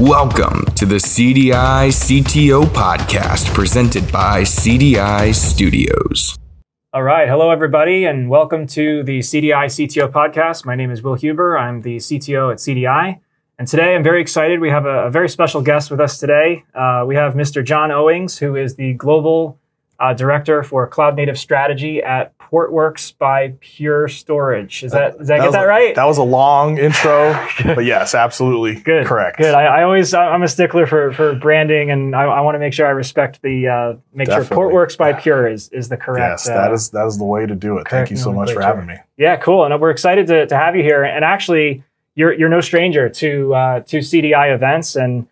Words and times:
Welcome 0.00 0.64
to 0.74 0.86
the 0.86 0.96
CDI 0.96 1.86
CTO 1.86 2.64
podcast 2.64 3.54
presented 3.54 4.10
by 4.10 4.42
CDI 4.42 5.32
Studios. 5.32 6.36
All 6.92 7.04
right. 7.04 7.28
Hello, 7.28 7.50
everybody, 7.50 8.04
and 8.04 8.28
welcome 8.28 8.66
to 8.66 9.04
the 9.04 9.20
CDI 9.20 9.66
CTO 9.66 10.10
podcast. 10.10 10.66
My 10.66 10.74
name 10.74 10.90
is 10.90 11.02
Will 11.02 11.14
Huber. 11.14 11.56
I'm 11.56 11.82
the 11.82 11.98
CTO 11.98 12.50
at 12.50 12.58
CDI. 12.58 13.20
And 13.56 13.68
today 13.68 13.94
I'm 13.94 14.02
very 14.02 14.20
excited. 14.20 14.58
We 14.58 14.70
have 14.70 14.84
a, 14.84 15.04
a 15.04 15.10
very 15.12 15.28
special 15.28 15.62
guest 15.62 15.92
with 15.92 16.00
us 16.00 16.18
today. 16.18 16.64
Uh, 16.74 17.04
we 17.06 17.14
have 17.14 17.34
Mr. 17.34 17.64
Jon 17.64 17.92
Owings, 17.92 18.36
who 18.36 18.56
is 18.56 18.74
the 18.74 18.94
Global 18.94 19.60
uh, 20.00 20.12
Director 20.14 20.62
for 20.62 20.86
Cloud 20.86 21.16
Native 21.16 21.38
Strategy 21.38 22.02
at 22.02 22.36
Portworx 22.38 23.16
by 23.16 23.54
Pure 23.60 24.08
Storage. 24.08 24.82
Is 24.82 24.92
that, 24.92 25.18
did 25.18 25.30
I 25.30 25.36
get 25.38 25.44
was 25.46 25.52
that 25.54 25.64
a- 25.64 25.68
right? 25.68 25.94
That 25.94 26.04
was 26.04 26.18
a 26.18 26.22
long 26.22 26.78
intro, 26.78 27.32
but 27.64 27.84
yes, 27.84 28.14
absolutely 28.14 28.80
Good. 28.80 29.06
correct. 29.06 29.38
Good. 29.38 29.54
I, 29.54 29.64
I 29.80 29.82
always 29.84 30.12
I'm 30.14 30.42
a 30.42 30.48
stickler 30.48 30.86
for, 30.86 31.12
for 31.12 31.34
branding, 31.34 31.90
and 31.90 32.14
I, 32.14 32.22
I 32.24 32.40
want 32.40 32.54
to 32.56 32.58
make 32.58 32.72
sure 32.72 32.86
I 32.86 32.90
respect 32.90 33.40
the 33.42 33.68
uh, 33.68 33.96
make 34.12 34.26
Definitely. 34.28 34.54
sure 34.56 34.70
Portworx 34.70 34.96
by 34.98 35.12
Pure 35.12 35.48
is 35.48 35.68
is 35.70 35.88
the 35.88 35.96
correct. 35.96 36.32
yes, 36.32 36.46
that 36.46 36.70
uh, 36.70 36.74
is 36.74 36.90
that 36.90 37.06
is 37.06 37.18
the 37.18 37.24
way 37.24 37.46
to 37.46 37.54
do 37.54 37.78
it. 37.78 37.88
Thank 37.88 38.10
you 38.10 38.16
so 38.16 38.32
much 38.32 38.52
for 38.52 38.60
having 38.62 38.86
me. 38.86 38.96
Yeah, 39.16 39.36
cool. 39.36 39.64
And 39.64 39.80
we're 39.80 39.90
excited 39.90 40.26
to, 40.26 40.46
to 40.46 40.56
have 40.56 40.74
you 40.76 40.82
here. 40.82 41.04
And 41.04 41.24
actually, 41.24 41.82
you're 42.14 42.32
you're 42.32 42.48
no 42.48 42.60
stranger 42.60 43.08
to 43.08 43.54
uh, 43.54 43.80
to 43.80 43.98
CDI 43.98 44.54
events, 44.54 44.96
and 44.96 45.26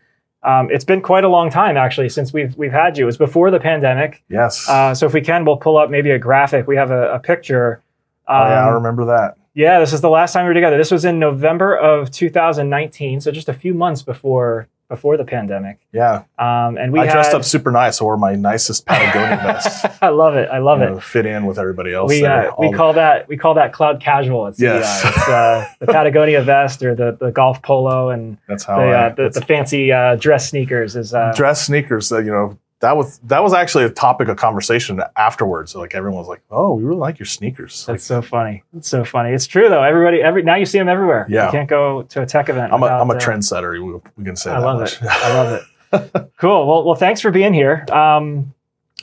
um, 0.45 0.69
it's 0.71 0.85
been 0.85 1.01
quite 1.01 1.25
a 1.25 1.29
long 1.29 1.51
time 1.51 1.77
actually 1.77 2.09
since 2.09 2.33
we've 2.33 2.57
we've 2.57 2.73
had 2.73 2.99
you. 2.99 3.05
It 3.05 3.07
was 3.07 3.17
before 3.19 3.51
the 3.51 3.61
pandemic. 3.61 4.23
Yes. 4.29 4.69
Uh, 4.69 4.95
so 4.95 5.07
if 5.07 5.13
we 5.15 5.21
can, 5.21 5.45
we'll 5.45 5.57
pull 5.57 5.77
up 5.77 5.91
maybe 5.91 6.11
a 6.11 6.19
graphic. 6.19 6.67
We 6.67 6.77
have 6.77 6.91
a, 6.91 7.13
a 7.15 7.19
picture. 7.19 7.83
oh, 8.29 8.33
yeah, 8.35 8.65
I 8.65 8.69
Um, 8.69 8.75
remember 8.75 9.05
that. 9.07 9.37
yeah, 9.55 9.79
this 9.81 9.93
is 9.93 10.01
the 10.01 10.11
last 10.11 10.33
time 10.33 10.45
we 10.45 10.49
were 10.49 10.55
together. 10.55 10.79
This 10.79 10.91
was 10.91 11.05
in 11.05 11.19
November 11.19 11.77
of 11.77 12.11
2019, 12.11 13.21
so 13.21 13.31
just 13.31 13.49
a 13.49 13.55
few 13.55 13.75
months 13.75 14.03
before 14.03 14.69
before 14.93 15.17
the 15.17 15.25
pandemic. 15.25 15.79
Yeah, 15.91 16.25
Um, 16.39 16.77
and 16.77 16.93
we 16.93 17.01
I 17.01 17.11
dressed 17.11 17.33
up 17.33 17.45
super 17.45 17.71
nice. 17.71 18.01
I 18.01 18.05
wore 18.05 18.19
my 18.19 18.35
nicest 18.35 18.85
Patagonia 18.85 19.37
vest. 19.43 19.87
I 20.03 20.11
love 20.11 20.35
it. 20.37 20.51
I 20.51 20.59
love 20.59 20.81
you 20.81 20.87
it. 20.87 20.91
know, 20.91 21.01
fit 21.01 21.25
in 21.25 21.47
with 21.47 21.59
everybody 21.59 21.95
else. 21.95 22.11
we 22.11 22.25
uh, 22.27 22.51
we 22.59 22.67
All- 22.67 22.75
call 22.75 22.93
that 22.93 23.27
we 23.27 23.39
call 23.39 23.55
that 23.55 23.73
cloud 23.73 24.01
casual 24.03 24.49
at 24.49 24.55
CDI. 24.55 24.59
Yes. 24.61 25.03
It's 25.05 25.29
uh, 25.29 25.67
the 25.81 25.87
Patagonia 25.97 26.43
vest 26.43 26.83
or 26.83 26.95
the, 26.95 27.17
the 27.19 27.31
golf 27.33 27.63
polo 27.63 28.11
and 28.11 28.37
that's 28.49 28.65
how 28.65 28.77
the, 28.77 28.83
I, 28.85 29.07
uh, 29.07 29.15
the, 29.15 29.29
the 29.31 29.41
fancy 29.45 29.91
uh, 29.91 30.17
dress 30.17 30.51
sneakers 30.51 30.95
is 30.95 31.15
uh, 31.15 31.33
dress 31.35 31.65
sneakers. 31.67 32.13
Uh, 32.13 32.19
you 32.19 32.31
know 32.31 32.59
that 32.83 32.97
was 32.97 33.19
that 33.21 33.43
was 33.43 33.55
actually 33.55 33.85
a 33.85 33.91
topic 33.91 34.27
of 34.29 34.37
conversation 34.37 35.01
afterwards. 35.17 35.75
Like 35.75 35.95
everyone 35.95 36.19
was 36.19 36.29
like, 36.29 36.43
"Oh, 36.51 36.75
we 36.75 36.83
really 36.83 36.99
like 36.99 37.19
your 37.19 37.27
sneakers." 37.27 37.87
Like, 37.87 37.95
that's 37.95 38.05
so 38.05 38.21
funny. 38.21 38.65
It's 38.77 38.89
so 38.89 39.05
funny. 39.05 39.31
It's 39.31 39.47
true 39.47 39.69
though. 39.69 39.83
Everybody 39.83 40.21
every 40.21 40.43
now 40.43 40.57
you 40.57 40.67
see 40.67 40.79
them 40.79 40.89
everywhere. 40.89 41.25
Yeah. 41.29 41.47
You 41.47 41.53
can't 41.53 41.69
go 41.69 42.03
to 42.03 42.23
a 42.23 42.27
tech 42.27 42.49
event. 42.49 42.73
I'm 42.73 42.81
a 42.83 42.83
without, 42.83 43.09
a 43.09 43.15
uh, 43.15 43.21
trendsetter. 43.21 43.73
We, 43.83 44.01
we 44.17 44.25
can 44.25 44.35
say 44.37 44.51
I 44.51 44.59
love 44.59 44.81
much. 44.81 44.95
it. 45.01 45.03
I 45.09 45.33
love 45.33 45.63
it. 45.93 46.33
cool. 46.39 46.67
Well, 46.67 46.85
well, 46.85 46.95
thanks 46.97 47.21
for 47.21 47.31
being 47.31 47.55
here. 47.55 47.87
Um, 47.93 48.53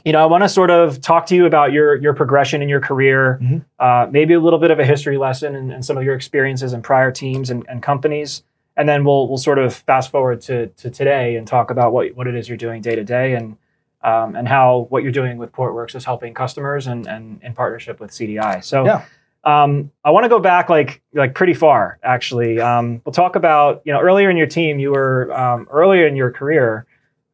you 0.03 0.11
know, 0.11 0.21
I 0.21 0.25
want 0.25 0.43
to 0.43 0.49
sort 0.49 0.71
of 0.71 0.99
talk 1.01 1.25
to 1.27 1.35
you 1.35 1.45
about 1.45 1.71
your 1.71 1.95
your 1.95 2.13
progression 2.13 2.61
in 2.61 2.67
your 2.67 2.81
career, 2.81 3.39
Mhm. 3.41 3.63
uh, 3.79 4.07
maybe 4.11 4.33
a 4.33 4.39
little 4.41 4.59
bit 4.59 4.71
of 4.71 4.79
a 4.79 4.85
history 4.85 5.17
lesson 5.17 5.55
and, 5.55 5.71
and 5.71 5.85
some 5.85 5.97
of 5.97 6.03
your 6.03 6.15
experiences 6.15 6.73
in 6.73 6.81
prior 6.81 7.11
teams 7.11 7.49
and, 7.49 7.65
and 7.69 7.81
companies, 7.81 8.43
and 8.75 8.89
then 8.89 9.05
we'll 9.05 9.29
we'll 9.29 9.37
sort 9.37 9.57
of 9.57 9.73
fast 9.73 10.11
forward 10.11 10.41
to 10.41 10.67
to 10.67 10.89
today 10.89 11.37
and 11.37 11.47
talk 11.47 11.71
about 11.71 11.93
what 11.93 12.13
what 12.15 12.27
it 12.27 12.35
is 12.35 12.49
you're 12.49 12.57
doing 12.57 12.81
day 12.81 12.95
to 12.95 13.05
day 13.05 13.35
and 13.35 13.55
um, 14.03 14.35
and 14.35 14.47
how 14.47 14.87
what 14.89 15.03
you're 15.03 15.11
doing 15.11 15.37
with 15.37 15.51
Portworx 15.51 15.95
is 15.95 16.05
helping 16.05 16.33
customers 16.33 16.87
and 16.87 17.07
and 17.07 17.41
in 17.43 17.53
partnership 17.53 17.99
with 17.99 18.11
CDI. 18.11 18.63
So. 18.63 18.85
Yeah. 18.85 19.05
Um, 19.45 19.89
I 20.03 20.11
want 20.11 20.25
to 20.25 20.29
go 20.29 20.39
back 20.39 20.67
like 20.67 21.01
like 21.13 21.33
pretty 21.33 21.53
far 21.53 21.97
actually. 22.03 22.59
Um, 22.59 23.01
we'll 23.05 23.13
talk 23.13 23.37
about 23.37 23.81
you 23.85 23.93
know 23.93 24.01
earlier 24.01 24.29
in 24.29 24.35
your 24.35 24.47
team 24.47 24.79
you 24.79 24.91
were 24.91 25.31
um, 25.33 25.65
earlier 25.71 26.05
in 26.05 26.17
your 26.17 26.29
career 26.29 26.85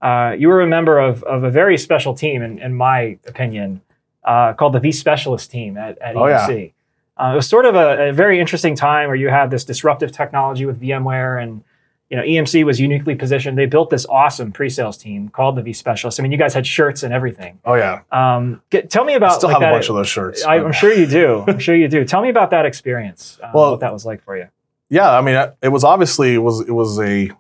uh, 0.04 0.36
you 0.38 0.48
were 0.50 0.62
a 0.62 0.68
member 0.68 1.00
of, 1.00 1.24
of 1.24 1.44
a 1.44 1.50
very 1.50 1.80
special 1.80 2.14
team 2.14 2.44
in, 2.44 2.60
in 2.60 2.76
my 2.76 3.18
opinion 3.26 3.82
uh, 4.24 4.54
called 4.54 4.74
the 4.74 4.80
V 4.80 4.92
Specialist 4.92 5.50
team 5.50 5.78
at, 5.78 5.98
at 5.98 6.16
Oh, 6.16 6.28
yeah. 6.28 6.48
EMC. 6.48 6.74
Uh, 7.18 7.32
it 7.34 7.36
was 7.38 7.48
sort 7.48 7.66
of 7.66 7.74
a, 7.74 8.10
a 8.10 8.14
very 8.14 8.40
interesting 8.40 8.76
time 8.76 9.08
where 9.08 9.16
you 9.16 9.30
had 9.30 9.50
this 9.50 9.64
disruptive 9.64 10.12
technology 10.12 10.66
with 10.68 10.80
VMware 10.80 11.42
and 11.42 11.64
you 12.10 12.18
know 12.18 12.24
EMC 12.24 12.64
was 12.66 12.80
uniquely 12.80 13.16
positioned. 13.16 13.58
They 13.58 13.66
built 13.66 13.90
this 13.90 14.06
awesome 14.08 14.52
pre-sales 14.52 14.98
team 14.98 15.30
called 15.30 15.56
the 15.56 15.62
V 15.64 15.74
Specialist. 15.74 16.20
I 16.20 16.24
mean, 16.24 16.32
you 16.32 16.38
guys 16.38 16.54
had 16.54 16.66
shirts 16.68 17.04
and 17.04 17.14
everything. 17.14 17.60
Oh 17.66 17.74
yeah, 17.76 18.02
Um, 18.12 18.62
get, 18.70 18.90
tell 18.90 19.04
me 19.06 19.14
I 19.14 19.18
about 19.18 19.34
still 19.34 19.50
like 19.50 19.56
have 19.56 19.62
that- 19.62 19.72
a 19.74 19.76
bunch 19.78 19.90
of 19.90 19.96
those 19.96 20.08
shirts. 20.08 20.44
I, 20.44 20.56
I'm 20.58 20.72
sure 20.72 20.94
you 20.94 21.08
do. 21.08 21.44
I'm 21.48 21.60
sure 21.60 21.76
you 21.76 21.88
do. 21.88 22.06
Tell 22.06 22.22
me 22.22 22.30
about 22.30 22.52
that 22.52 22.66
experience. 22.66 23.40
Uh, 23.42 23.50
Well- 23.54 23.72
what 23.72 23.80
that 23.80 23.92
was 23.94 24.06
like 24.06 24.22
for 24.24 24.38
you. 24.38 24.48
yeah 24.90 25.18
i 25.18 25.22
mean 25.22 25.36
it 25.64 25.70
was 25.70 25.84
obviously 25.84 26.36
it 26.36 26.44
was 26.44 26.62
it 26.62 26.72
was 26.72 27.00
a 27.00 27.32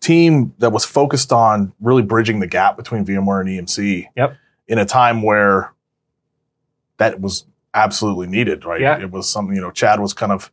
team 0.00 0.54
that 0.58 0.70
was 0.70 0.84
focused 0.84 1.30
on 1.32 1.72
really 1.80 2.02
bridging 2.02 2.40
the 2.40 2.46
gap 2.46 2.76
between 2.76 3.04
vmware 3.04 3.40
and 3.40 3.50
emc 3.50 4.06
Yep. 4.16 4.36
in 4.68 4.78
a 4.78 4.86
time 4.86 5.22
where 5.22 5.72
that 6.96 7.20
was 7.20 7.44
absolutely 7.74 8.26
needed 8.26 8.64
right 8.64 8.80
Yeah. 8.80 8.98
it 8.98 9.10
was 9.10 9.28
something 9.28 9.54
you 9.54 9.60
know 9.60 9.70
chad 9.70 10.00
was 10.00 10.14
kind 10.14 10.32
of 10.32 10.50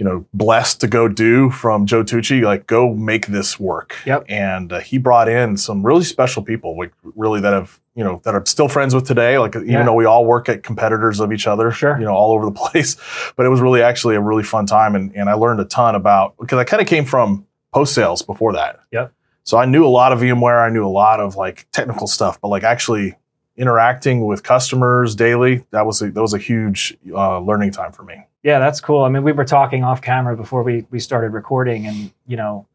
you 0.00 0.06
know 0.06 0.24
blessed 0.32 0.80
to 0.80 0.88
go 0.88 1.06
do 1.08 1.50
from 1.50 1.84
joe 1.84 2.02
tucci 2.02 2.42
like 2.42 2.66
go 2.66 2.94
make 2.94 3.26
this 3.26 3.60
work 3.60 3.94
Yep. 4.06 4.24
and 4.30 4.72
uh, 4.72 4.80
he 4.80 4.96
brought 4.96 5.28
in 5.28 5.58
some 5.58 5.84
really 5.84 6.04
special 6.04 6.42
people 6.42 6.76
like 6.78 6.92
really 7.14 7.38
that 7.42 7.52
have 7.52 7.78
you 7.94 8.02
know 8.02 8.22
that 8.24 8.34
are 8.34 8.42
still 8.46 8.66
friends 8.68 8.94
with 8.94 9.06
today 9.06 9.38
like 9.38 9.54
even 9.54 9.68
Yeah. 9.68 9.82
though 9.84 9.92
we 9.94 10.06
all 10.06 10.24
work 10.24 10.48
at 10.48 10.62
competitors 10.62 11.20
of 11.20 11.32
each 11.34 11.46
other 11.46 11.70
Sure. 11.70 11.98
you 11.98 12.06
know 12.06 12.14
all 12.14 12.32
over 12.32 12.46
the 12.46 12.52
place 12.70 12.96
but 13.36 13.44
it 13.44 13.50
was 13.50 13.60
really 13.60 13.82
actually 13.82 14.16
a 14.16 14.20
really 14.22 14.42
fun 14.42 14.64
time 14.64 14.94
and, 14.96 15.14
and 15.14 15.28
i 15.28 15.34
learned 15.34 15.60
a 15.60 15.66
ton 15.66 15.94
about 15.94 16.34
because 16.38 16.58
i 16.58 16.64
kind 16.64 16.80
of 16.80 16.88
came 16.88 17.04
from 17.04 17.46
post 17.74 17.94
sales 17.94 18.22
before 18.22 18.54
that 18.54 18.80
Yep. 18.92 19.12
so 19.44 19.58
i 19.58 19.66
knew 19.66 19.84
a 19.84 19.92
lot 20.00 20.12
of 20.14 20.20
vmware 20.20 20.64
i 20.66 20.70
knew 20.70 20.86
a 20.86 20.88
lot 20.88 21.20
of 21.20 21.36
like 21.36 21.66
technical 21.72 22.06
stuff 22.06 22.40
but 22.40 22.48
like 22.48 22.62
actually 22.64 23.16
interacting 23.56 24.24
with 24.24 24.42
customers 24.42 25.14
daily 25.14 25.66
that 25.72 25.84
was 25.84 26.00
a, 26.00 26.10
that 26.10 26.22
was 26.22 26.32
a 26.32 26.38
huge 26.38 26.96
uh, 27.14 27.38
learning 27.40 27.70
time 27.70 27.92
for 27.92 28.02
me 28.02 28.24
Yeah, 28.42 28.58
that's 28.58 28.80
cool. 28.80 29.04
I 29.04 29.08
mean, 29.10 29.22
we 29.22 29.32
were 29.32 29.44
talking 29.44 29.84
off 29.84 30.00
camera 30.00 30.36
before 30.36 30.62
we, 30.62 30.86
we 30.90 30.98
started 30.98 31.32
recording, 31.32 31.86
and 31.86 32.10
you 32.26 32.36
know, 32.36 32.66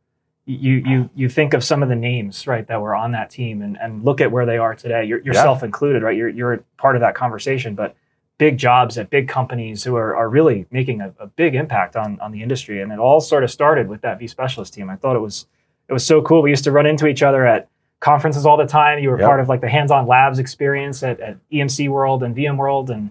you 0.46 0.74
you 0.86 1.10
you 1.16 1.28
think 1.28 1.56
of 1.56 1.64
some 1.64 1.82
of 1.82 1.90
the 1.90 1.96
names 1.96 2.46
right 2.46 2.68
that 2.68 2.80
were 2.80 2.94
on 2.94 3.12
that 3.14 3.32
team, 3.32 3.64
and, 3.64 3.78
and 3.82 4.04
look 4.06 4.22
at 4.22 4.32
where 4.32 4.46
they 4.46 4.58
are 4.60 4.76
today. 4.76 5.04
You're, 5.06 5.22
yourself 5.22 5.64
included, 5.64 6.04
right? 6.04 6.16
You're 6.16 6.30
you're 6.30 6.64
part 6.78 6.96
of 6.96 7.02
that 7.02 7.16
conversation, 7.16 7.74
but 7.74 7.96
big 8.38 8.58
jobs 8.60 8.98
at 9.00 9.10
big 9.10 9.28
companies 9.28 9.84
who 9.84 9.96
are, 9.96 10.16
are 10.16 10.30
really 10.30 10.66
making 10.70 11.02
a, 11.02 11.12
a 11.20 11.26
big 11.26 11.56
impact 11.56 11.96
on 11.96 12.20
on 12.20 12.32
the 12.32 12.44
industry, 12.44 12.82
and 12.82 12.92
it 12.92 13.00
all 13.00 13.20
sort 13.20 13.44
of 13.44 13.50
started 13.50 13.88
with 13.88 14.02
that 14.02 14.20
V 14.20 14.28
specialist 14.28 14.72
team. 14.76 14.88
I 14.88 14.96
thought 14.98 15.16
it 15.16 15.20
was 15.20 15.48
it 15.90 15.94
was 15.94 16.06
so 16.06 16.22
cool. 16.22 16.44
We 16.44 16.52
used 16.52 16.64
to 16.66 16.72
run 16.72 16.86
into 16.86 17.08
each 17.08 17.24
other 17.24 17.44
at 17.44 17.68
conferences 18.02 18.46
all 18.46 18.58
the 18.58 18.68
time. 18.68 19.00
You 19.00 19.10
were 19.10 19.18
Yep. 19.20 19.26
part 19.28 19.40
of 19.40 19.50
like 19.50 19.62
the 19.62 19.70
hands-on 19.70 20.06
labs 20.06 20.38
experience 20.38 21.02
at, 21.02 21.20
at 21.22 21.38
EMC 21.52 21.90
World 21.90 22.22
and 22.22 22.36
VM 22.36 22.56
World, 22.58 22.92
and 22.92 23.10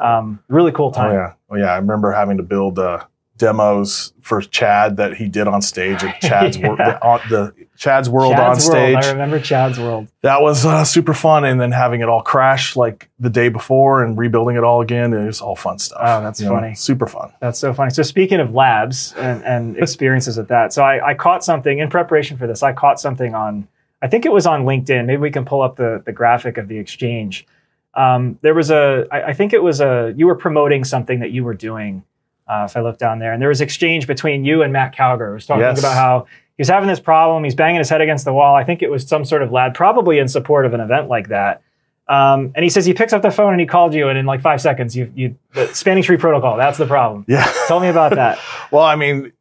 um, 0.00 0.42
really 0.48 0.72
cool 0.72 0.90
time. 0.92 1.10
Oh 1.10 1.14
yeah, 1.14 1.32
oh 1.50 1.56
yeah. 1.56 1.72
I 1.72 1.76
remember 1.76 2.12
having 2.12 2.36
to 2.38 2.42
build 2.42 2.78
uh, 2.78 3.04
demos 3.38 4.12
for 4.20 4.40
Chad 4.40 4.96
that 4.98 5.14
he 5.16 5.28
did 5.28 5.48
on 5.48 5.60
stage 5.62 6.02
at 6.04 6.20
Chad's 6.20 6.56
Yeah. 6.58 6.74
the, 6.76 7.02
on, 7.04 7.20
the 7.28 7.52
Chad's 7.76 8.08
World 8.08 8.34
Chad's 8.34 8.68
on 8.68 8.72
World. 8.74 8.94
stage. 9.00 9.04
I 9.04 9.10
remember 9.12 9.40
Chad's 9.40 9.78
World. 9.78 10.08
That 10.20 10.40
was 10.42 10.64
uh, 10.64 10.84
super 10.84 11.12
fun, 11.14 11.44
and 11.44 11.60
then 11.60 11.72
having 11.72 12.00
it 12.02 12.08
all 12.08 12.22
crash 12.22 12.76
like 12.76 13.08
the 13.18 13.30
day 13.30 13.48
before 13.48 14.04
and 14.04 14.16
rebuilding 14.16 14.56
it 14.56 14.62
all 14.64 14.80
again. 14.80 15.12
It 15.12 15.26
was 15.26 15.40
all 15.40 15.56
fun 15.56 15.78
stuff. 15.78 16.00
Oh, 16.02 16.22
that's 16.22 16.40
You 16.40 16.46
know, 16.48 16.54
funny. 16.54 16.74
super 16.74 17.06
fun. 17.06 17.32
That's 17.40 17.58
so 17.58 17.72
funny. 17.74 17.90
So 17.90 18.02
speaking 18.02 18.38
of 18.40 18.54
labs 18.54 19.12
and, 19.16 19.42
and 19.44 19.76
experiences 19.82 20.38
at 20.38 20.48
that, 20.48 20.72
so 20.72 20.82
I, 20.84 21.08
I 21.10 21.14
caught 21.14 21.42
something 21.44 21.78
in 21.80 21.90
preparation 21.90 22.36
for 22.38 22.46
this. 22.46 22.62
I 22.62 22.72
caught 22.72 23.00
something 23.00 23.34
on, 23.34 23.66
I 24.00 24.06
think 24.08 24.24
it 24.24 24.32
was 24.32 24.46
on 24.46 24.64
LinkedIn. 24.64 25.06
Maybe 25.06 25.20
we 25.20 25.30
can 25.32 25.44
pull 25.44 25.62
up 25.62 25.76
the 25.76 26.02
the 26.06 26.12
graphic 26.12 26.58
of 26.58 26.68
the 26.68 26.78
exchange. 26.78 27.46
Um, 27.94 28.38
there 28.42 28.54
was 28.54 28.70
a, 28.70 29.06
I, 29.10 29.22
I 29.28 29.32
think 29.32 29.52
it 29.52 29.62
was 29.62 29.80
a, 29.80 30.14
you 30.16 30.26
were 30.26 30.34
promoting 30.34 30.84
something 30.84 31.20
that 31.20 31.30
you 31.30 31.44
were 31.44 31.54
doing. 31.54 32.04
Uh, 32.48 32.66
if 32.68 32.76
I 32.76 32.80
look 32.80 32.98
down 32.98 33.18
there, 33.20 33.32
and 33.32 33.40
there 33.40 33.48
was 33.48 33.60
exchange 33.60 34.06
between 34.06 34.44
you 34.44 34.62
and 34.62 34.72
Matt 34.72 34.94
Cowger, 34.94 35.28
who 35.28 35.34
was 35.34 35.46
talking 35.46 35.62
Yes. 35.62 35.78
about 35.78 35.94
how 35.94 36.26
he 36.56 36.60
was 36.60 36.68
having 36.68 36.88
this 36.88 37.00
problem. 37.00 37.44
He's 37.44 37.54
banging 37.54 37.78
his 37.78 37.88
head 37.88 38.00
against 38.00 38.24
the 38.24 38.32
wall. 38.32 38.54
I 38.56 38.64
think 38.64 38.82
it 38.82 38.90
was 38.90 39.06
some 39.06 39.24
sort 39.24 39.42
of 39.42 39.52
lad, 39.52 39.74
probably 39.74 40.18
in 40.18 40.26
support 40.28 40.66
of 40.66 40.74
an 40.74 40.80
event 40.80 41.08
like 41.08 41.28
that. 41.28 41.62
Um, 42.08 42.52
and 42.54 42.64
he 42.64 42.68
says 42.68 42.84
he 42.84 42.92
picks 42.94 43.12
up 43.12 43.22
the 43.22 43.30
phone 43.30 43.52
and 43.52 43.60
he 43.60 43.66
called 43.66 43.94
you, 43.94 44.08
and 44.08 44.18
in 44.18 44.26
like 44.26 44.42
five 44.42 44.60
seconds, 44.60 44.94
you, 44.96 45.10
you, 45.14 45.36
the 45.54 45.68
spanning 45.68 46.02
tree 46.02 46.16
protocol. 46.16 46.56
That's 46.56 46.76
the 46.78 46.86
problem. 46.86 47.24
Yeah. 47.28 47.50
Tell 47.68 47.78
me 47.80 47.88
about 47.88 48.16
that. 48.16 48.38
well, 48.72 48.82
I 48.82 48.96
mean, 48.96 49.32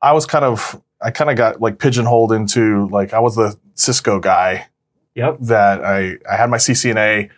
I 0.00 0.12
was 0.12 0.24
kind 0.26 0.44
of, 0.44 0.80
I 1.00 1.10
kind 1.10 1.30
of 1.30 1.36
got 1.36 1.60
like 1.60 1.78
pigeonholed 1.78 2.32
into 2.32 2.88
like 2.88 3.12
I 3.12 3.20
was 3.20 3.36
the 3.36 3.56
Cisco 3.74 4.18
guy 4.20 4.66
Yep. 5.14 5.36
that 5.42 5.84
I 5.84 6.14
I 6.28 6.36
had 6.36 6.48
my 6.50 6.56
CCNA 6.56 7.28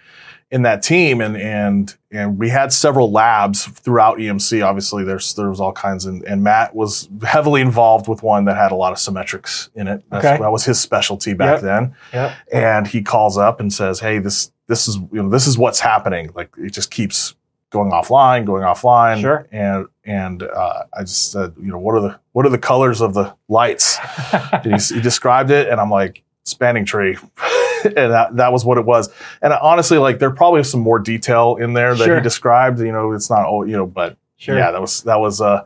in 0.50 0.62
that 0.62 0.82
team 0.82 1.20
and 1.20 1.36
and 1.36 1.94
and 2.10 2.38
we 2.38 2.48
had 2.48 2.72
several 2.72 3.10
labs 3.12 3.66
throughout 3.66 4.16
EMC. 4.18 4.64
Obviously, 4.64 5.04
there's 5.04 5.34
there 5.34 5.50
was 5.50 5.60
all 5.60 5.72
kinds 5.72 6.06
and, 6.06 6.22
and 6.24 6.42
Matt 6.42 6.74
was 6.74 7.08
heavily 7.22 7.60
involved 7.60 8.08
with 8.08 8.22
one 8.22 8.46
that 8.46 8.56
had 8.56 8.72
a 8.72 8.74
lot 8.74 8.92
of 8.92 8.98
Symmetrix 8.98 9.68
in 9.74 9.88
it. 9.88 10.02
That's, 10.10 10.24
Okay. 10.24 10.38
That 10.42 10.50
was 10.50 10.64
his 10.64 10.80
specialty 10.80 11.34
back 11.34 11.56
Yep. 11.56 11.60
then. 11.62 11.94
Yep. 12.14 12.32
And 12.52 12.86
he 12.86 13.02
calls 13.02 13.36
up 13.36 13.60
and 13.60 13.70
says, 13.72 14.00
"Hey, 14.00 14.18
this 14.18 14.50
this 14.68 14.88
is 14.88 14.96
you 14.96 15.22
know 15.22 15.28
this 15.28 15.46
is 15.46 15.58
what's 15.58 15.80
happening. 15.80 16.30
Like 16.34 16.50
it 16.56 16.72
just 16.72 16.90
keeps 16.90 17.34
going 17.70 17.90
offline, 17.90 18.46
going 18.46 18.62
offline. 18.62 19.20
Sure. 19.20 19.46
And 19.52 19.86
and 20.04 20.42
uh, 20.42 20.84
I 20.94 21.00
just 21.00 21.30
said, 21.30 21.52
you 21.60 21.70
know, 21.70 21.78
what 21.78 21.94
are 21.94 22.00
the 22.00 22.18
what 22.32 22.46
are 22.46 22.50
the 22.50 22.56
colors 22.58 23.02
of 23.02 23.12
the 23.12 23.34
lights? 23.48 23.98
and 24.32 24.80
he, 24.80 24.94
he 24.94 25.00
described 25.02 25.50
it, 25.50 25.68
and 25.68 25.78
I'm 25.78 25.90
like, 25.90 26.22
spanning 26.44 26.86
tree. 26.86 27.18
and 27.84 28.12
that, 28.12 28.36
that 28.36 28.52
was 28.52 28.64
what 28.64 28.78
it 28.78 28.84
was. 28.84 29.10
And 29.42 29.52
honestly, 29.52 29.98
like 29.98 30.19
there 30.19 30.30
probably 30.30 30.62
some 30.64 30.80
more 30.80 30.98
detail 30.98 31.56
in 31.56 31.72
there 31.72 31.94
that 31.94 32.04
Sure. 32.04 32.16
he 32.16 32.22
described. 32.22 32.80
You 32.80 32.92
know, 32.92 33.12
it's 33.12 33.30
not 33.30 33.44
all 33.46 33.66
you 33.66 33.76
know, 33.76 33.86
but 33.86 34.16
Sure. 34.36 34.56
yeah, 34.56 34.70
that 34.70 34.80
was 34.80 35.02
that 35.02 35.20
was 35.20 35.40
uh 35.40 35.64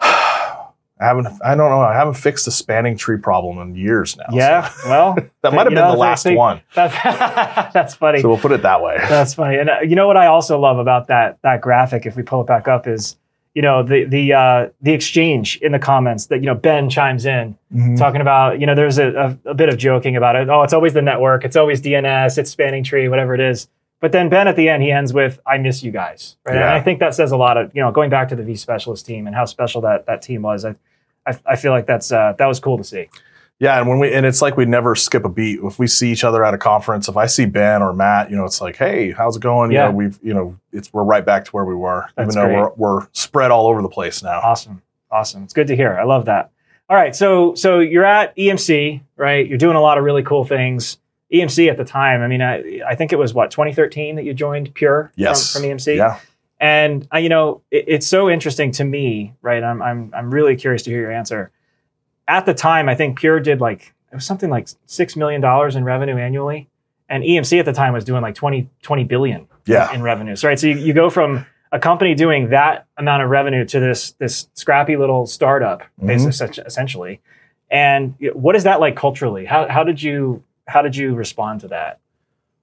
I 0.00 1.06
haven't 1.06 1.26
I 1.44 1.54
don't 1.54 1.70
know, 1.70 1.80
I 1.80 1.94
haven't 1.94 2.14
fixed 2.14 2.44
the 2.44 2.50
spanning 2.50 2.96
tree 2.96 3.18
problem 3.18 3.58
in 3.60 3.76
years 3.76 4.16
now. 4.16 4.24
Yeah. 4.32 4.68
So 4.68 4.88
Well, 4.88 5.14
that 5.42 5.52
might 5.52 5.60
have 5.60 5.68
been 5.68 5.74
know, 5.76 5.92
the 5.92 5.96
last 5.96 6.24
think- 6.24 6.36
one. 6.36 6.60
That's, 6.74 6.92
that's 7.72 7.94
funny. 7.94 8.20
So 8.20 8.28
we'll 8.28 8.38
put 8.38 8.50
it 8.52 8.62
that 8.62 8.82
way. 8.82 8.96
That's 9.08 9.34
funny. 9.34 9.58
And 9.58 9.70
uh, 9.70 9.76
you 9.82 9.94
know 9.94 10.06
what 10.08 10.16
I 10.16 10.26
also 10.26 10.58
love 10.58 10.78
about 10.78 11.06
that 11.06 11.38
that 11.42 11.60
graphic, 11.60 12.04
if 12.04 12.16
we 12.16 12.22
pull 12.24 12.40
it 12.40 12.46
back 12.48 12.66
up, 12.66 12.88
is 12.88 13.16
you 13.58 13.62
know 13.62 13.82
the 13.82 14.04
the 14.04 14.24
uh, 14.42 14.68
the 14.86 14.92
exchange 14.92 15.56
in 15.66 15.72
the 15.72 15.78
comments 15.80 16.26
that 16.26 16.38
you 16.42 16.46
know 16.46 16.54
Ben 16.54 16.88
chimes 16.88 17.26
in 17.26 17.56
Mhm. 17.74 17.98
talking 17.98 18.20
about 18.20 18.60
you 18.60 18.66
know 18.66 18.74
there's 18.80 18.98
a, 18.98 19.08
a, 19.44 19.50
a 19.50 19.54
bit 19.54 19.68
of 19.68 19.76
joking 19.78 20.14
about 20.16 20.36
it. 20.36 20.48
Oh, 20.48 20.62
it's 20.62 20.72
always 20.72 20.92
the 20.94 21.02
network. 21.02 21.44
It's 21.44 21.56
always 21.56 21.80
DNS. 21.82 22.38
It's 22.38 22.50
spanning 22.50 22.84
tree. 22.84 23.08
Whatever 23.08 23.34
it 23.34 23.40
is. 23.40 23.68
But 24.00 24.12
then 24.12 24.28
Ben 24.28 24.46
at 24.46 24.54
the 24.54 24.68
end 24.68 24.84
he 24.84 24.92
ends 24.92 25.12
with 25.12 25.40
"I 25.44 25.58
miss 25.58 25.82
you 25.82 25.90
guys," 25.90 26.36
right? 26.46 26.54
And 26.56 26.64
I 26.64 26.80
think 26.80 27.00
that 27.00 27.14
says 27.16 27.32
a 27.32 27.36
lot 27.36 27.56
of 27.56 27.74
you 27.74 27.82
know 27.82 27.90
going 27.90 28.10
back 28.10 28.28
to 28.28 28.36
the 28.36 28.44
V 28.44 28.54
specialist 28.54 29.04
team 29.06 29.26
and 29.26 29.34
how 29.34 29.44
special 29.44 29.80
that 29.88 30.06
that 30.06 30.22
team 30.22 30.42
was. 30.42 30.64
I 30.64 30.76
I, 31.26 31.32
I 31.52 31.56
feel 31.56 31.72
like 31.72 31.86
that's 31.86 32.12
uh, 32.12 32.34
that 32.38 32.46
was 32.46 32.60
cool 32.60 32.78
to 32.78 32.84
see. 32.84 33.08
Yeah, 33.60 33.78
and 33.80 33.88
when 33.88 33.98
we 33.98 34.12
and 34.14 34.24
it's 34.24 34.40
like 34.40 34.56
we 34.56 34.66
never 34.66 34.94
skip 34.94 35.24
a 35.24 35.28
beat. 35.28 35.58
If 35.62 35.78
we 35.80 35.88
see 35.88 36.12
each 36.12 36.22
other 36.22 36.44
at 36.44 36.54
a 36.54 36.58
conference, 36.58 37.08
if 37.08 37.16
I 37.16 37.26
see 37.26 37.44
Ben 37.44 37.82
or 37.82 37.92
Matt, 37.92 38.30
you 38.30 38.36
know, 38.36 38.44
it's 38.44 38.60
like, 38.60 38.76
hey, 38.76 39.10
how's 39.10 39.36
it 39.36 39.42
going? 39.42 39.72
Yeah. 39.72 39.86
You 39.86 39.92
know, 39.92 39.96
we've 39.96 40.18
you 40.22 40.34
know, 40.34 40.56
it's 40.72 40.92
we're 40.92 41.02
right 41.02 41.24
back 41.26 41.44
to 41.46 41.50
where 41.50 41.64
we 41.64 41.74
were, 41.74 42.06
That's 42.14 42.36
even 42.36 42.40
though 42.52 42.54
great. 42.68 42.78
we're 42.78 43.00
we're 43.00 43.08
spread 43.12 43.50
all 43.50 43.66
over 43.66 43.82
the 43.82 43.88
place 43.88 44.22
now. 44.22 44.38
Awesome. 44.40 44.80
Awesome. 45.10 45.42
It's 45.42 45.54
good 45.54 45.66
to 45.68 45.76
hear. 45.76 45.98
I 45.98 46.04
love 46.04 46.26
that. 46.26 46.52
All 46.88 46.96
right. 46.96 47.16
So 47.16 47.54
so 47.56 47.80
you're 47.80 48.04
at 48.04 48.36
EMC, 48.36 49.00
right? 49.16 49.44
You're 49.46 49.58
doing 49.58 49.76
a 49.76 49.80
lot 49.80 49.98
of 49.98 50.04
really 50.04 50.22
cool 50.22 50.44
things. 50.44 50.98
EMC 51.34 51.68
at 51.68 51.76
the 51.76 51.84
time, 51.84 52.22
I 52.22 52.26
mean, 52.28 52.40
I, 52.40 52.80
I 52.88 52.94
think 52.94 53.12
it 53.12 53.18
was 53.18 53.34
what 53.34 53.50
2013 53.50 54.16
that 54.16 54.24
you 54.24 54.32
joined 54.32 54.72
Pure 54.72 55.12
Yes. 55.16 55.52
from, 55.52 55.60
from 55.62 55.70
EMC. 55.72 55.96
Yeah. 55.96 56.20
And 56.60 57.06
uh, 57.12 57.18
you 57.18 57.28
know, 57.28 57.60
it, 57.70 57.84
it's 57.88 58.06
so 58.06 58.30
interesting 58.30 58.70
to 58.72 58.84
me, 58.84 59.34
right? 59.42 59.62
I'm 59.64 59.82
I'm 59.82 60.12
I'm 60.16 60.30
really 60.32 60.54
curious 60.56 60.84
to 60.84 60.90
hear 60.90 61.00
your 61.00 61.12
answer. 61.12 61.50
At 62.28 62.46
the 62.46 62.54
time, 62.54 62.88
I 62.88 62.94
think 62.94 63.18
Pure 63.18 63.40
did 63.40 63.60
like 63.60 63.92
it 64.12 64.14
was 64.14 64.24
something 64.24 64.50
like 64.50 64.68
six 64.86 65.16
million 65.16 65.40
dollars 65.40 65.74
in 65.76 65.82
revenue 65.84 66.16
annually, 66.16 66.68
and 67.08 67.24
EMC 67.24 67.58
at 67.58 67.64
the 67.64 67.72
time 67.72 67.92
was 67.92 68.04
doing 68.04 68.22
like 68.22 68.34
20 68.34 68.68
20 68.82 69.04
billion 69.04 69.48
Yeah. 69.66 69.92
in 69.92 70.02
revenues, 70.02 70.44
right? 70.44 70.58
So 70.58 70.66
you, 70.68 70.76
you 70.76 70.92
go 70.92 71.10
from 71.10 71.46
a 71.72 71.78
company 71.78 72.14
doing 72.14 72.50
that 72.50 72.86
amount 72.96 73.22
of 73.22 73.30
revenue 73.30 73.64
to 73.66 73.80
this 73.80 74.12
this 74.12 74.48
scrappy 74.54 74.96
little 74.96 75.26
startup, 75.26 75.80
mm-hmm. 75.82 76.06
basically, 76.06 76.32
such- 76.32 76.58
essentially. 76.58 77.20
And 77.70 78.14
what 78.32 78.56
is 78.56 78.64
that 78.64 78.78
like 78.80 78.96
culturally? 78.96 79.44
How 79.44 79.68
how 79.68 79.82
did 79.84 80.02
you 80.02 80.42
how 80.66 80.82
did 80.82 80.96
you 80.96 81.14
respond 81.14 81.60
to 81.62 81.68
that? 81.68 81.98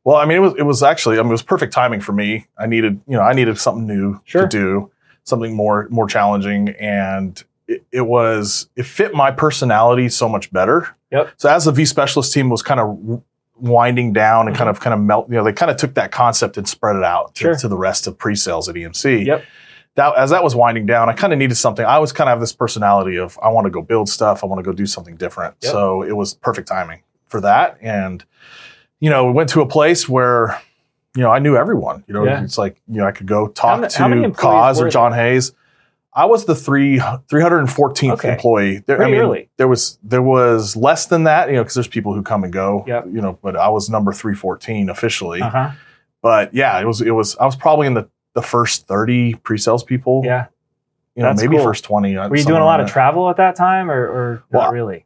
Well, 0.03 0.17
I 0.17 0.25
mean, 0.25 0.37
it 0.37 0.41
was 0.41 0.53
it 0.57 0.63
was 0.63 0.83
actually 0.83 1.17
I 1.17 1.21
mean, 1.21 1.29
it 1.29 1.33
was 1.33 1.41
perfect 1.43 1.73
timing 1.73 2.01
for 2.01 2.11
me. 2.13 2.45
I 2.57 2.67
needed 2.67 2.99
you 3.07 3.15
know 3.17 3.21
I 3.23 3.33
needed 3.33 3.57
something 3.57 3.87
new 3.87 4.19
Sure. 4.25 4.43
to 4.43 4.47
do, 4.47 4.91
something 5.23 5.55
more 5.55 5.87
more 5.89 6.07
challenging, 6.07 6.69
and 6.79 7.43
it, 7.67 7.85
it 7.91 8.01
was 8.01 8.69
it 8.75 8.83
fit 8.83 9.13
my 9.13 9.31
personality 9.31 10.09
so 10.09 10.27
much 10.29 10.51
better. 10.51 10.95
Yep. 11.11 11.31
So 11.37 11.49
as 11.49 11.65
the 11.65 11.71
V 11.71 11.85
specialist 11.85 12.33
team 12.33 12.49
was 12.49 12.61
kind 12.61 12.79
of 12.79 13.21
winding 13.57 14.11
down 14.13 14.47
and 14.47 14.55
kind 14.57 14.69
of 14.69 14.79
kind 14.79 14.93
of 14.93 14.99
melt, 14.99 15.27
you 15.29 15.35
know, 15.35 15.43
they 15.43 15.53
kind 15.53 15.71
of 15.71 15.77
took 15.77 15.93
that 15.95 16.11
concept 16.11 16.57
and 16.57 16.67
spread 16.67 16.95
it 16.95 17.03
out 17.03 17.33
to, 17.35 17.41
Sure. 17.41 17.55
to 17.55 17.67
the 17.67 17.77
rest 17.77 18.05
of 18.05 18.17
pre-sales 18.17 18.67
at 18.67 18.75
EMC. 18.75 19.25
Yep. 19.25 19.43
That, 19.95 20.17
as 20.17 20.29
that 20.31 20.43
was 20.43 20.55
winding 20.55 20.85
down, 20.85 21.07
I 21.07 21.13
kind 21.13 21.31
of 21.31 21.39
needed 21.39 21.55
something. 21.55 21.85
I 21.85 21.93
always 21.93 22.11
kind 22.11 22.27
of 22.29 22.31
have 22.33 22.41
this 22.41 22.51
personality 22.51 23.17
of 23.17 23.39
I 23.41 23.47
want 23.47 23.63
to 23.65 23.71
go 23.71 23.81
build 23.81 24.09
stuff. 24.09 24.43
I 24.43 24.47
want 24.47 24.59
to 24.59 24.63
go 24.63 24.73
do 24.73 24.85
something 24.85 25.15
different. 25.15 25.55
Yep. 25.61 25.71
So 25.71 26.01
it 26.03 26.11
was 26.17 26.33
perfect 26.33 26.67
timing 26.67 27.01
for 27.29 27.39
that. 27.41 27.77
And 27.81 28.23
you 28.99 29.09
know, 29.09 29.25
we 29.25 29.31
went 29.31 29.49
to 29.51 29.61
a 29.61 29.65
place 29.65 30.07
where, 30.09 30.59
you 31.15 31.21
know, 31.21 31.31
I 31.31 31.39
knew 31.39 31.55
everyone. 31.55 32.03
You 32.07 32.13
know, 32.13 32.25
Yeah. 32.25 32.43
it's 32.43 32.57
like, 32.57 32.81
you 32.89 32.97
know, 32.97 33.05
I 33.07 33.11
could 33.11 33.27
go 33.27 33.47
talk 33.47 33.89
how 33.93 34.07
to 34.09 34.13
employees 34.13 34.35
Cause 34.37 34.81
or 34.81 34.89
John 34.89 35.13
Hayes. 35.13 35.53
I 36.15 36.25
was 36.25 36.45
the 36.45 36.55
three 36.55 36.97
314th 36.99 38.13
Okay. 38.13 38.33
employee. 38.33 38.83
There, 38.85 38.97
Pretty 38.97 39.11
I 39.11 39.15
mean, 39.15 39.21
early. 39.25 39.49
there 39.57 39.67
was 39.67 39.99
there 40.03 40.21
was 40.21 40.75
less 40.75 41.07
than 41.07 41.25
that, 41.25 41.49
you 41.49 41.55
know, 41.55 41.63
because 41.63 41.75
there's 41.75 41.87
people 41.87 42.13
who 42.13 42.21
come 42.23 42.43
and 42.43 42.53
go. 42.53 42.83
Yep. 42.87 43.07
You 43.11 43.21
know, 43.21 43.37
but 43.41 43.55
I 43.55 43.67
was 43.69 43.89
number 43.89 44.13
314 44.13 44.89
officially. 44.89 45.41
Uh 45.41 45.49
huh. 45.49 45.71
But 46.21 46.53
yeah, 46.53 46.79
it 46.79 46.85
was 46.85 47.01
it 47.01 47.11
was 47.11 47.35
I 47.37 47.45
was 47.45 47.55
probably 47.55 47.87
in 47.87 47.93
the 47.95 48.07
the 48.33 48.41
first 48.41 48.87
30 48.87 49.35
pre-sales 49.35 49.83
people. 49.83 50.21
Yeah. 50.25 50.47
You 51.15 51.23
know, 51.23 51.29
That's 51.29 51.41
maybe 51.41 51.55
cool. 51.55 51.63
first 51.65 51.85
20. 51.85 52.17
uh, 52.17 52.27
Were 52.29 52.35
you 52.35 52.43
doing 52.43 52.61
a 52.61 52.65
lot 52.65 52.81
of 52.81 52.89
travel 52.89 53.29
at 53.29 53.37
that 53.37 53.55
time, 53.55 53.89
or, 53.89 54.03
or 54.05 54.43
not 54.51 54.63
Well, 54.63 54.71
really? 54.73 55.05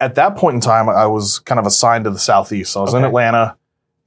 at 0.00 0.14
that 0.14 0.36
point 0.36 0.54
in 0.54 0.60
time, 0.62 0.88
I 0.88 1.06
was 1.06 1.38
kind 1.40 1.58
of 1.58 1.66
assigned 1.66 2.04
to 2.04 2.10
the 2.10 2.18
southeast. 2.18 2.72
So 2.72 2.80
I 2.80 2.82
was 2.84 2.94
in 2.94 3.04
Atlanta. 3.04 3.56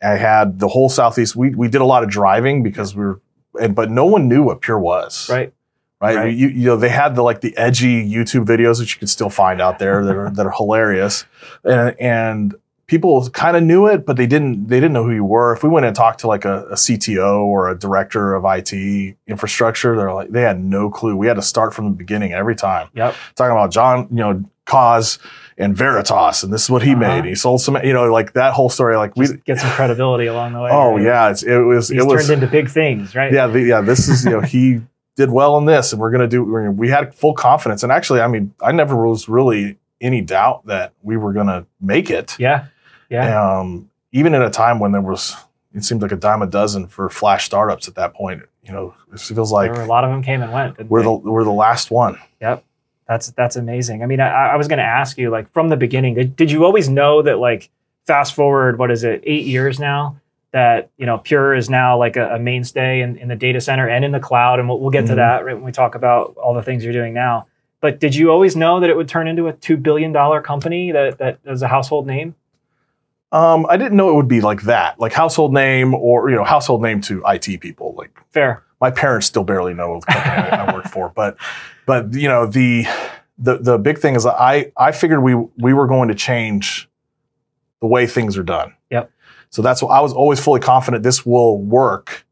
I 0.02 0.16
had 0.16 0.60
the 0.60 0.68
whole 0.68 0.90
southeast. 0.90 1.36
We 1.36 1.52
we 1.52 1.68
did 1.68 1.82
a 1.82 1.86
lot 1.86 2.04
of 2.04 2.10
driving 2.10 2.64
because 2.64 2.96
we 2.96 3.06
were, 3.06 3.22
and 3.60 3.76
but 3.76 3.90
no 3.92 4.06
one 4.06 4.28
knew 4.28 4.42
what 4.44 4.62
Pure 4.62 4.80
was. 4.80 5.30
Right. 5.30 5.54
Right. 6.00 6.16
Right. 6.16 6.34
You, 6.36 6.48
you 6.50 6.66
know 6.66 6.76
they 6.78 6.90
had 6.90 7.16
the 7.16 7.24
like 7.24 7.42
the 7.42 7.58
edgy 7.58 8.08
YouTube 8.08 8.46
videos 8.46 8.78
that 8.80 8.92
you 8.94 9.00
can 9.00 9.08
still 9.08 9.30
find 9.32 9.60
out 9.62 9.80
there 9.80 10.06
that 10.06 10.16
are 10.16 10.30
that 10.36 10.46
are 10.46 10.52
hilarious, 10.52 11.26
and 11.64 12.00
and 12.00 12.56
people 12.86 13.28
kind 13.32 13.58
of 13.58 13.64
knew 13.64 13.88
it, 13.88 14.06
but 14.06 14.16
they 14.16 14.28
didn't 14.28 14.68
they 14.68 14.78
didn't 14.78 14.94
know 14.94 15.04
who 15.04 15.12
you 15.14 15.26
were. 15.26 15.54
If 15.54 15.64
we 15.64 15.70
went 15.70 15.86
and 15.88 15.96
talked 15.96 16.20
to 16.20 16.28
like 16.28 16.46
a, 16.46 16.66
a 16.68 16.76
CTO 16.76 17.40
or 17.40 17.70
a 17.70 17.78
director 17.78 18.36
of 18.36 18.46
IT 18.46 19.16
infrastructure, 19.28 19.96
they're 19.98 20.14
like 20.14 20.30
they 20.30 20.42
had 20.44 20.64
no 20.64 20.90
clue. 20.92 21.16
We 21.18 21.26
had 21.28 21.34
to 21.36 21.42
start 21.42 21.74
from 21.74 21.86
the 21.86 21.96
beginning 21.96 22.32
every 22.32 22.56
time 22.56 22.90
Yep. 22.94 23.16
talking 23.36 23.52
about 23.52 23.72
John, 23.72 24.08
you 24.12 24.18
know, 24.18 24.46
Cause 24.66 25.18
and 25.58 25.76
Veritas, 25.76 26.44
and 26.44 26.54
this 26.54 26.64
is 26.64 26.70
what 26.70 26.84
he 26.84 26.92
Uh-huh. 26.92 27.00
made. 27.22 27.26
He 27.26 27.34
sold 27.36 27.62
some, 27.62 27.76
you 27.84 27.94
know, 27.94 28.12
like 28.12 28.34
that 28.34 28.54
whole 28.54 28.70
story. 28.70 28.96
Like 28.98 29.16
we, 29.16 29.28
get 29.46 29.60
some 29.60 29.72
credibility 29.72 30.28
along 30.28 30.54
the 30.54 30.62
way. 30.62 30.70
oh 30.72 30.94
right? 30.94 31.02
yeah, 31.04 31.32
it's, 31.32 31.42
it 31.42 31.58
was, 31.58 31.90
He's 31.90 32.04
it 32.04 32.06
was, 32.06 32.28
turned 32.28 32.44
into 32.44 32.52
big 32.52 32.70
things, 32.70 33.16
right? 33.16 33.34
yeah, 33.34 33.48
the, 33.48 33.62
yeah. 33.62 33.82
This 33.82 34.08
is, 34.08 34.24
you 34.24 34.32
know, 34.32 34.42
he 34.42 34.82
did 35.18 35.32
well 35.32 35.58
in 35.58 35.66
this, 35.66 35.92
and 35.92 36.00
we're 36.00 36.12
gonna 36.12 36.28
do. 36.28 36.46
we're 36.46 36.72
We 36.72 36.88
had 36.88 37.14
full 37.14 37.34
confidence, 37.34 37.84
and 37.84 37.92
actually, 37.92 38.22
I 38.22 38.28
mean, 38.28 38.54
I 38.62 38.72
never 38.72 38.96
was 38.96 39.28
really 39.28 39.78
any 40.00 40.22
doubt 40.22 40.68
that 40.68 40.94
we 41.02 41.18
were 41.18 41.34
gonna 41.34 41.66
make 41.82 42.10
it. 42.10 42.38
Yeah. 42.40 42.68
Yeah. 43.10 43.60
Um, 43.60 43.90
even 44.12 44.34
at 44.34 44.42
a 44.42 44.50
time 44.50 44.80
when 44.80 44.92
there 44.92 45.02
was, 45.02 45.36
it 45.74 45.84
seemed 45.84 46.02
like 46.02 46.12
a 46.12 46.18
dime 46.18 46.42
a 46.42 46.48
dozen 46.48 46.88
for 46.88 47.10
flash 47.10 47.46
startups 47.46 47.88
at 47.88 47.96
that 47.96 48.14
point. 48.14 48.44
You 48.64 48.74
know, 48.74 48.94
it 49.14 49.20
feels 49.20 49.52
like 49.52 49.72
a 49.72 49.86
lot 49.86 50.04
of 50.04 50.12
them 50.12 50.22
came 50.22 50.42
and 50.42 50.52
went. 50.52 50.90
we're 50.90 51.00
they? 51.00 51.06
the 51.06 51.12
we're 51.14 51.44
the 51.46 51.52
last 51.52 51.90
one. 51.90 52.18
Yep, 52.42 52.66
that's 53.08 53.32
that's 53.32 53.56
amazing. 53.56 54.04
I 54.04 54.06
mean, 54.06 54.20
I, 54.20 54.50
I 54.50 54.56
was 54.58 54.68
going 54.68 54.80
to 54.80 54.86
ask 54.86 55.18
you, 55.18 55.30
like, 55.30 55.52
from 55.54 55.70
the 55.70 55.78
beginning, 55.78 56.16
did, 56.16 56.36
did 56.36 56.52
you 56.52 56.66
always 56.66 56.90
know 56.90 57.22
that, 57.22 57.40
like, 57.40 57.70
fast 58.06 58.36
forward, 58.36 58.78
what 58.78 58.92
is 58.92 59.06
it, 59.06 59.22
eight 59.26 59.46
years 59.46 59.80
now, 59.80 60.20
that 60.52 60.90
you 60.98 61.06
know, 61.06 61.18
Pure 61.18 61.56
is 61.56 61.70
now 61.70 61.98
like 61.98 62.16
a, 62.16 62.36
a 62.36 62.40
mainstay 62.40 63.02
in, 63.02 63.18
in 63.18 63.28
the 63.28 63.36
data 63.36 63.60
center 63.62 63.88
and 63.88 64.04
in 64.06 64.12
the 64.12 64.20
cloud, 64.20 64.60
and 64.60 64.68
we'll, 64.70 64.80
we'll 64.80 64.92
get 64.92 65.06
to 65.08 65.14
Mhm. 65.14 65.18
that 65.18 65.46
right 65.46 65.54
when 65.56 65.64
we 65.64 65.72
talk 65.72 65.96
about 65.96 66.36
all 66.38 66.54
the 66.54 66.64
things 66.64 66.84
you're 66.84 66.94
doing 66.94 67.14
now. 67.14 67.48
But 67.82 68.00
did 68.00 68.16
you 68.16 68.32
always 68.32 68.56
know 68.56 68.80
that 68.80 68.90
it 68.90 68.96
would 68.96 69.08
turn 69.08 69.28
into 69.28 69.48
a 69.48 69.54
two 69.54 69.78
billion 69.78 70.12
dollar 70.12 70.42
company 70.42 70.92
that 70.92 71.18
that 71.20 71.40
is 71.46 71.62
a 71.62 71.68
household 71.68 72.08
name? 72.08 72.34
Um, 73.32 73.66
I 73.70 73.76
didn't 73.76 73.98
know 73.98 74.10
it 74.10 74.16
would 74.16 74.30
be 74.30 74.40
like 74.42 74.62
that, 74.64 75.00
like 75.00 75.12
household 75.14 75.54
name 75.54 75.94
or 75.94 76.30
you 76.30 76.36
know 76.36 76.44
household 76.46 76.82
name 76.82 77.02
to 77.02 77.22
IT 77.28 77.60
people. 77.60 77.94
Like 77.98 78.18
Fair. 78.32 78.64
my 78.80 78.90
parents 78.90 79.28
still 79.28 79.44
barely 79.44 79.74
know 79.74 80.00
the 80.00 80.14
company 80.14 80.34
I 80.50 80.66
I 80.66 80.74
work 80.74 80.86
for, 80.86 81.10
but 81.14 81.36
but 81.86 82.14
you 82.14 82.30
know 82.30 82.46
the 82.46 82.86
the 83.38 83.58
the 83.58 83.78
big 83.78 83.98
thing 84.00 84.16
is 84.16 84.26
I 84.26 84.72
I 84.78 84.94
figured 84.94 85.22
we 85.22 85.36
we 85.36 85.74
were 85.74 85.88
going 85.88 86.08
to 86.08 86.16
change 86.16 86.90
the 87.82 87.88
way 87.88 88.08
things 88.08 88.38
are 88.38 88.44
done. 88.44 88.74
Yep. 88.92 89.12
So 89.50 89.62
that's 89.62 89.82
what 89.82 89.90
I 89.90 90.02
was 90.02 90.14
always 90.14 90.40
fully 90.40 90.60
confident 90.60 91.04
this 91.04 91.26
will 91.26 91.58
work 91.58 92.26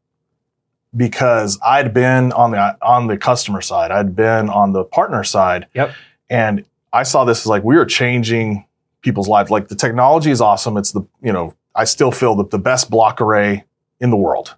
because 0.94 1.58
I'd 1.64 1.92
been 1.92 2.32
on 2.32 2.52
the 2.52 2.76
on 2.82 3.06
the 3.06 3.16
customer 3.18 3.60
side, 3.60 3.90
I'd 3.90 4.14
been 4.16 4.48
on 4.48 4.72
the 4.72 4.84
partner 4.84 5.24
side. 5.24 5.66
Yep. 5.74 5.92
And 6.30 6.64
I 6.92 7.02
saw 7.02 7.24
this 7.24 7.40
as 7.40 7.46
like 7.46 7.64
we 7.64 7.76
are 7.76 7.84
changing 7.84 8.66
people's 9.02 9.28
lives. 9.28 9.50
Like 9.50 9.68
the 9.68 9.74
technology 9.74 10.30
is 10.30 10.40
awesome. 10.40 10.76
It's 10.76 10.92
the, 10.92 11.02
you 11.22 11.32
know, 11.32 11.54
I 11.74 11.84
still 11.84 12.10
feel 12.10 12.34
that 12.36 12.50
the 12.50 12.58
best 12.58 12.90
block 12.90 13.20
array 13.20 13.64
in 14.00 14.10
the 14.10 14.16
world. 14.16 14.56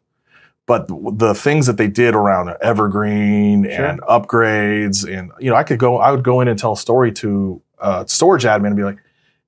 But 0.67 0.87
the 0.89 1.35
things 1.35 1.67
that 1.67 1.79
they 1.79 1.89
did 1.89 2.15
around 2.15 2.55
Evergreen 2.61 3.65
Sure. 3.65 3.85
and 3.87 4.01
upgrades, 4.03 5.07
and 5.11 5.33
you 5.41 5.51
know, 5.51 5.57
I 5.57 5.65
could 5.65 5.79
go, 5.79 5.97
I 5.97 6.11
would 6.11 6.23
go 6.23 6.41
in 6.43 6.49
and 6.49 6.59
tell 6.59 6.73
a 6.73 6.77
story 6.77 7.11
to 7.13 7.63
a 7.79 8.05
storage 8.07 8.45
admin 8.45 8.67
and 8.69 8.77
be 8.77 8.85
like, 8.85 8.99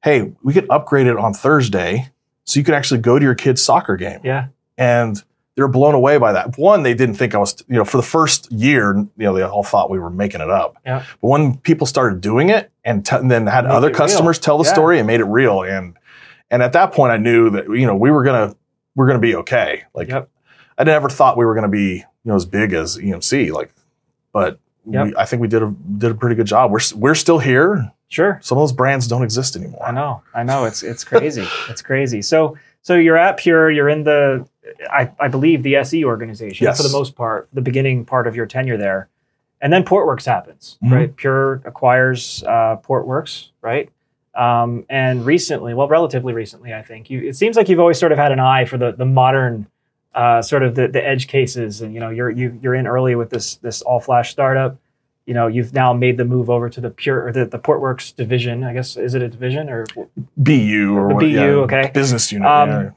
"Hey, 0.03 0.33
we 0.43 0.55
could 0.55 0.67
upgrade 0.71 1.07
it 1.07 1.19
on 1.19 1.35
Thursday, 1.35 2.09
so 2.51 2.59
you 2.61 2.65
could 2.65 2.75
actually 2.75 3.01
go 3.01 3.19
to 3.19 3.25
your 3.25 3.35
kid's 3.35 3.63
soccer 3.63 3.97
game." 3.97 4.21
Yeah. 4.25 4.47
and 4.79 5.23
they're 5.57 5.69
blown 5.69 5.95
away 5.95 6.17
by 6.17 6.33
that. 6.33 6.57
One, 6.57 6.85
they 6.85 6.95
didn't 6.95 7.17
think 7.17 7.35
I 7.35 7.39
was, 7.39 7.63
you 7.69 7.77
know, 7.77 7.85
for 7.85 7.97
the 7.99 8.03
first 8.03 8.51
year, 8.51 8.95
you 8.97 9.09
know, 9.19 9.35
they 9.35 9.43
all 9.43 9.65
thought 9.65 9.91
we 9.91 9.99
were 9.99 10.09
making 10.09 10.41
it 10.41 10.49
up. 10.49 10.77
Yeah. 10.87 11.05
But 11.21 11.29
when 11.29 11.59
people 11.59 11.87
started 11.87 12.21
doing 12.23 12.49
it 12.49 12.71
and, 12.83 13.05
t- 13.05 13.17
and 13.17 13.31
then 13.31 13.47
had 13.47 13.65
Make 13.65 13.73
other 13.75 13.89
it 13.89 13.91
real. 13.91 13.99
customers 13.99 14.39
tell 14.39 14.57
the 14.57 14.65
Yeah. 14.65 14.73
story 14.73 14.99
and 14.99 15.07
made 15.07 15.21
it 15.21 15.25
real, 15.25 15.63
and 15.63 15.97
and 16.51 16.63
at 16.63 16.73
that 16.73 16.93
point, 16.93 17.13
I 17.13 17.19
knew 17.19 17.51
that 17.51 17.65
you 17.69 17.85
know 17.87 17.95
we 17.97 18.11
were 18.11 18.23
gonna 18.25 18.55
we're 18.97 19.07
gonna 19.09 19.19
be 19.19 19.35
okay. 19.37 19.83
Like 19.93 20.09
Yep. 20.09 20.29
I 20.79 20.85
never 20.85 21.11
thought 21.11 21.37
we 21.37 21.45
were 21.45 21.55
gonna 21.55 21.69
be 21.69 21.97
you 21.97 22.05
know 22.25 22.37
as 22.37 22.47
big 22.47 22.73
as 22.73 22.97
EMC. 22.97 23.53
Like, 23.53 23.71
but 24.33 24.59
Yep. 24.87 25.07
we, 25.07 25.17
I 25.17 25.27
think 25.27 25.43
we 25.43 25.49
did 25.49 25.63
a 25.63 25.75
did 25.99 26.11
a 26.13 26.15
pretty 26.15 26.37
good 26.37 26.47
job. 26.47 26.71
We're 26.71 26.81
we're 26.95 27.15
still 27.17 27.39
here. 27.41 27.91
Sure. 28.11 28.39
Some 28.43 28.59
of 28.59 28.63
those 28.63 28.73
brands 28.73 29.07
don't 29.09 29.23
exist 29.23 29.57
anymore. 29.57 29.83
I 29.87 29.93
know. 29.93 30.23
I 30.35 30.43
know. 30.43 30.65
It's 30.67 30.83
it's 30.83 31.05
crazy. 31.05 31.47
it's 31.71 31.81
crazy. 31.81 32.21
So 32.23 32.59
so 32.83 32.97
you're 32.97 33.17
at 33.17 33.37
Pure. 33.39 33.71
You're 33.71 33.89
in 33.89 34.05
the, 34.05 34.47
I, 34.91 35.11
I 35.21 35.29
believe 35.29 35.63
the 35.63 35.77
SE 35.77 36.05
organization 36.05 36.65
Yes. 36.65 36.77
for 36.77 36.83
the 36.83 36.93
most 36.93 37.15
part, 37.15 37.49
the 37.53 37.61
beginning 37.61 38.05
part 38.05 38.27
of 38.27 38.35
your 38.37 38.47
tenure 38.47 38.77
there, 38.77 39.09
and 39.61 39.73
then 39.73 39.85
Portworx 39.85 40.25
happens. 40.27 40.77
Mhm. 40.83 40.93
Right. 40.93 41.17
Pure 41.17 41.63
acquires 41.65 42.43
uh, 42.47 42.77
Portworx. 42.83 43.51
Right. 43.63 43.91
Um, 44.35 44.87
and 44.89 45.25
recently, 45.27 45.75
well, 45.75 45.89
relatively 45.89 46.33
recently, 46.33 46.73
I 46.75 46.83
think 46.83 47.11
you. 47.11 47.21
It 47.21 47.37
seems 47.37 47.57
like 47.57 47.69
you've 47.69 47.81
always 47.81 47.99
sort 47.99 48.13
of 48.13 48.19
had 48.19 48.33
an 48.33 48.41
eye 48.41 48.65
for 48.65 48.77
the 48.77 48.93
the 48.93 49.07
modern. 49.07 49.67
Uh, 50.13 50.43
sort 50.43 50.65
of 50.65 50.75
the, 50.75 50.89
the 50.89 51.01
edge 51.07 51.29
cases, 51.29 51.83
and 51.83 51.95
you 51.95 52.01
know 52.01 52.11
you're 52.11 52.31
you, 52.31 52.59
you're 52.61 52.75
in 52.75 52.89
early 52.89 53.15
with 53.15 53.31
this 53.31 53.55
this 53.57 53.81
all 53.83 54.01
flash 54.01 54.33
startup. 54.33 54.77
You 55.31 55.35
know 55.35 55.47
you've 55.47 55.73
now 55.73 55.93
made 55.93 56.17
the 56.17 56.25
move 56.25 56.51
over 56.51 56.69
to 56.69 56.81
the 56.81 56.91
pure 56.91 57.25
or 57.27 57.31
the, 57.31 57.45
the 57.45 57.59
Portworx 57.61 58.17
division. 58.17 58.65
I 58.65 58.73
guess 58.73 58.97
is 58.97 59.15
it 59.15 59.23
a 59.23 59.29
division 59.29 59.71
or 59.71 59.87
BU 60.37 60.97
or 60.99 61.09
The 61.11 61.15
what, 61.15 61.21
BU, 61.21 61.27
yeah, 61.29 61.43
okay. 61.67 61.91
business 61.95 62.33
unit. 62.33 62.49
Um, 62.49 62.69
yeah. 62.69 62.91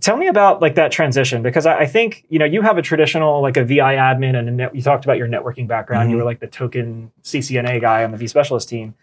tell 0.00 0.16
me 0.16 0.26
about 0.26 0.60
like 0.60 0.74
that 0.74 0.90
transition 0.90 1.44
because 1.44 1.64
I, 1.64 1.78
I 1.82 1.86
think 1.86 2.24
you 2.28 2.40
know 2.40 2.44
you 2.44 2.62
have 2.62 2.76
a 2.76 2.82
traditional 2.82 3.40
like 3.40 3.56
a 3.56 3.62
VI 3.64 3.94
admin 3.94 4.34
and 4.36 4.48
a 4.48 4.50
net, 4.50 4.74
you 4.74 4.82
talked 4.82 5.04
about 5.04 5.16
your 5.16 5.28
networking 5.28 5.68
background. 5.68 6.10
You 6.10 6.16
Mhm. 6.16 6.18
were 6.18 6.24
like 6.24 6.40
the 6.40 6.48
token 6.48 7.12
CCNA 7.22 7.80
guy 7.80 8.02
on 8.02 8.10
the 8.10 8.16
V 8.16 8.26
specialist 8.26 8.68
team. 8.68 8.94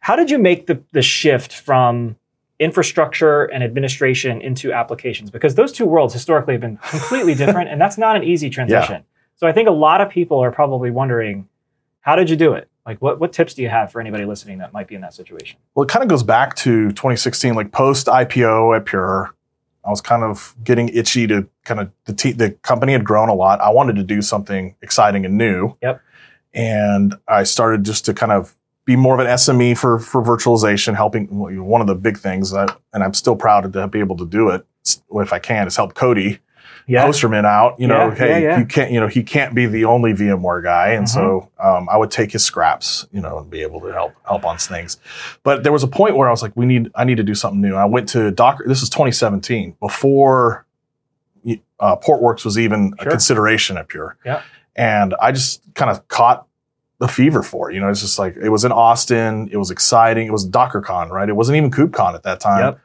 How 0.00 0.14
did 0.14 0.30
you 0.30 0.38
make 0.38 0.66
the 0.66 0.82
the 0.92 1.00
shift 1.00 1.54
from 1.54 2.16
infrastructure 2.60 3.44
and 3.44 3.64
administration 3.64 4.42
into 4.42 4.74
applications? 4.74 5.30
Because 5.30 5.54
those 5.54 5.72
two 5.72 5.86
worlds 5.86 6.12
historically 6.12 6.52
have 6.52 6.60
been 6.60 6.76
completely 6.78 7.34
different, 7.42 7.70
and 7.70 7.80
that's 7.80 7.96
not 7.96 8.14
an 8.14 8.24
easy 8.24 8.50
transition. 8.50 9.04
So 9.36 9.46
I 9.46 9.52
think 9.52 9.68
a 9.68 9.72
lot 9.86 10.02
of 10.02 10.10
people 10.10 10.38
are 10.40 10.50
probably 10.52 10.90
wondering, 10.90 11.48
how 12.00 12.16
did 12.16 12.30
you 12.30 12.36
do 12.36 12.54
it? 12.54 12.68
Like, 12.86 13.02
what 13.02 13.20
what 13.20 13.32
tips 13.32 13.54
do 13.54 13.62
you 13.62 13.68
have 13.68 13.92
for 13.92 14.00
anybody 14.00 14.24
listening 14.24 14.58
that 14.58 14.72
might 14.72 14.88
be 14.88 14.94
in 14.94 15.02
that 15.02 15.12
situation? 15.12 15.58
Well, 15.74 15.84
it 15.84 15.90
kind 15.90 16.02
of 16.02 16.08
goes 16.08 16.22
back 16.22 16.56
to 16.56 16.88
2016, 16.88 17.54
like 17.54 17.70
post 17.70 18.06
IPO 18.06 18.76
at 18.76 18.86
Pure. 18.86 19.34
I 19.84 19.90
was 19.90 20.00
kind 20.00 20.22
of 20.22 20.54
getting 20.64 20.88
itchy 20.88 21.26
to 21.26 21.48
kind 21.64 21.80
of 21.80 21.90
the 22.06 22.14
te- 22.14 22.32
the 22.32 22.52
company 22.52 22.92
had 22.92 23.04
grown 23.04 23.28
a 23.28 23.34
lot. 23.34 23.60
I 23.60 23.70
wanted 23.70 23.96
to 23.96 24.04
do 24.04 24.22
something 24.22 24.74
exciting 24.82 25.26
and 25.26 25.36
new. 25.36 25.76
Yep. 25.82 26.00
And 26.54 27.14
I 27.28 27.42
started 27.42 27.84
just 27.84 28.06
to 28.06 28.14
kind 28.14 28.32
of 28.32 28.54
be 28.86 28.96
more 28.96 29.12
of 29.12 29.20
an 29.20 29.26
SME 29.26 29.76
for 29.76 29.98
for 29.98 30.22
virtualization, 30.22 30.96
helping 30.96 31.26
one 31.28 31.82
of 31.82 31.86
the 31.86 31.94
big 31.94 32.16
things 32.16 32.52
that, 32.52 32.74
and 32.94 33.04
I'm 33.04 33.12
still 33.12 33.36
proud 33.36 33.70
to 33.70 33.88
be 33.88 33.98
able 33.98 34.16
to 34.16 34.26
do 34.26 34.48
it 34.48 34.66
if 35.10 35.32
I 35.32 35.38
can 35.38 35.66
is 35.66 35.76
help 35.76 35.94
Cody 35.94 36.40
Yeah, 36.86 37.06
Hosterman 37.06 37.44
out. 37.44 37.78
You 37.78 37.86
know, 37.86 38.08
Yeah, 38.08 38.14
hey, 38.14 38.42
yeah, 38.42 38.58
you 38.58 38.64
can't, 38.64 38.90
you 38.90 38.98
know, 39.00 39.08
he 39.08 39.22
can't 39.22 39.54
be 39.54 39.66
the 39.66 39.84
only 39.84 40.14
VMware 40.14 40.62
guy, 40.62 40.88
and 40.92 41.08
so 41.08 41.50
Mm-hmm. 41.60 41.66
um, 41.68 41.88
I 41.90 41.96
would 41.98 42.10
take 42.10 42.32
his 42.32 42.44
scraps, 42.44 43.06
you 43.12 43.20
know, 43.20 43.38
and 43.38 43.50
be 43.50 43.60
able 43.62 43.80
to 43.82 43.88
help 43.92 44.14
help 44.26 44.44
on 44.46 44.56
things. 44.58 44.96
But 45.42 45.62
there 45.64 45.72
was 45.72 45.82
a 45.82 45.88
point 45.88 46.16
where 46.16 46.28
I 46.28 46.30
was 46.30 46.42
like, 46.42 46.52
we 46.56 46.64
need, 46.66 46.90
I 46.94 47.04
need 47.04 47.16
to 47.16 47.22
do 47.22 47.34
something 47.34 47.60
new. 47.60 47.68
And 47.68 47.76
I 47.78 47.84
went 47.84 48.08
to 48.10 48.30
Docker. 48.30 48.64
This 48.66 48.82
is 48.82 48.88
2017, 48.90 49.76
before 49.80 50.64
uh, 51.80 51.96
Portworx 51.96 52.44
was 52.44 52.58
even 52.58 52.92
Sure. 52.98 53.08
a 53.08 53.10
consideration 53.10 53.76
at 53.76 53.88
Pure. 53.88 54.16
Yeah. 54.24 54.42
and 54.74 55.14
I 55.20 55.32
just 55.32 55.62
kind 55.74 55.90
of 55.90 56.06
caught 56.08 56.46
the 56.98 57.06
fever 57.08 57.42
for 57.44 57.70
it. 57.70 57.74
You 57.74 57.80
know, 57.80 57.88
it's 57.88 58.00
just 58.00 58.18
like 58.18 58.36
it 58.36 58.48
was 58.48 58.64
in 58.64 58.72
Austin. 58.72 59.48
It 59.52 59.56
was 59.56 59.70
exciting. 59.70 60.26
It 60.26 60.32
was 60.32 60.48
DockerCon, 60.48 61.10
right? 61.10 61.28
It 61.28 61.36
wasn't 61.36 61.56
even 61.56 61.70
KubeCon 61.70 62.14
at 62.14 62.24
that 62.24 62.40
time 62.40 62.60
Yep. 62.64 62.80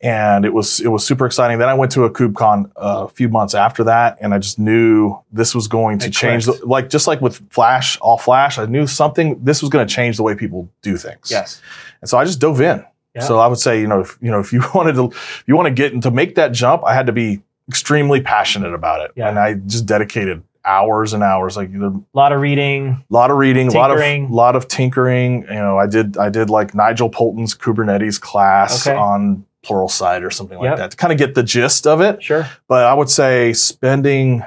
And 0.00 0.44
it 0.44 0.52
was 0.54 0.78
it 0.78 0.88
was 0.88 1.04
super 1.04 1.26
exciting. 1.26 1.58
Then 1.58 1.68
I 1.68 1.74
went 1.74 1.90
to 1.92 2.04
a 2.04 2.10
KubeCon 2.10 2.70
uh, 2.76 3.06
a 3.06 3.08
few 3.08 3.28
months 3.28 3.52
after 3.54 3.82
that, 3.84 4.16
and 4.20 4.32
I 4.32 4.38
just 4.38 4.56
knew 4.58 5.18
this 5.32 5.56
was 5.56 5.66
going 5.66 5.98
to 5.98 6.06
It 6.06 6.12
change. 6.12 6.46
The, 6.46 6.52
like 6.64 6.88
just 6.88 7.08
like 7.08 7.20
with 7.20 7.36
Flash, 7.50 7.98
all 8.00 8.16
Flash, 8.16 8.58
I 8.58 8.66
knew 8.66 8.86
something. 8.86 9.42
This 9.42 9.60
was 9.60 9.70
going 9.70 9.84
to 9.86 9.92
change 9.92 10.16
the 10.16 10.22
way 10.22 10.36
people 10.36 10.68
do 10.82 10.96
things. 10.96 11.30
Yes. 11.32 11.60
and 12.00 12.08
so 12.08 12.16
I 12.16 12.24
just 12.24 12.38
dove 12.38 12.60
in. 12.60 12.84
Yeah. 13.16 13.22
So 13.22 13.38
I 13.40 13.48
would 13.48 13.58
say, 13.58 13.80
you 13.80 13.88
know, 13.88 13.98
if 14.00 14.16
you 14.20 14.30
know, 14.30 14.38
if 14.38 14.52
you 14.52 14.62
wanted 14.74 14.94
to, 14.94 15.06
if 15.10 15.42
you 15.48 15.56
want 15.56 15.66
to 15.66 15.74
get 15.74 15.92
and 15.92 16.02
to 16.04 16.12
make 16.12 16.36
that 16.36 16.52
jump, 16.52 16.84
I 16.84 16.94
had 16.94 17.06
to 17.06 17.12
be 17.12 17.40
extremely 17.68 18.20
passionate 18.20 18.74
about 18.74 19.00
it, 19.00 19.10
Yeah. 19.16 19.28
and 19.28 19.36
I 19.38 19.54
just 19.54 19.84
dedicated 19.84 20.44
hours 20.64 21.12
and 21.12 21.24
hours. 21.24 21.56
Like 21.56 21.70
a 21.74 21.92
lot 22.14 22.30
of 22.32 22.40
reading. 22.40 23.04
A 23.10 23.12
lot 23.12 23.32
of 23.32 23.36
reading, 23.36 23.66
a 23.66 23.72
lot 23.72 23.90
of 23.90 23.96
Tinkering. 23.98 24.30
lot 24.30 24.54
of 24.54 24.68
tinkering. 24.68 25.42
You 25.42 25.54
know, 25.54 25.76
I 25.76 25.88
did 25.88 26.16
I 26.18 26.28
did 26.28 26.50
like 26.50 26.72
Nigel 26.74 27.08
Poulton's 27.10 27.54
Kubernetes 27.56 28.20
class 28.20 28.86
Okay. 28.86 28.96
on 28.96 29.44
Pluralsight 29.64 30.22
or 30.24 30.30
something 30.30 30.58
like 30.58 30.66
Yep. 30.70 30.76
that 30.78 30.90
to 30.92 30.96
kind 30.96 31.12
of 31.12 31.18
get 31.18 31.34
the 31.34 31.42
gist 31.42 31.86
of 31.86 32.00
it. 32.00 32.22
Sure. 32.22 32.46
But 32.68 32.84
I 32.84 32.94
would 32.94 33.10
say 33.10 33.52
spending 33.52 34.44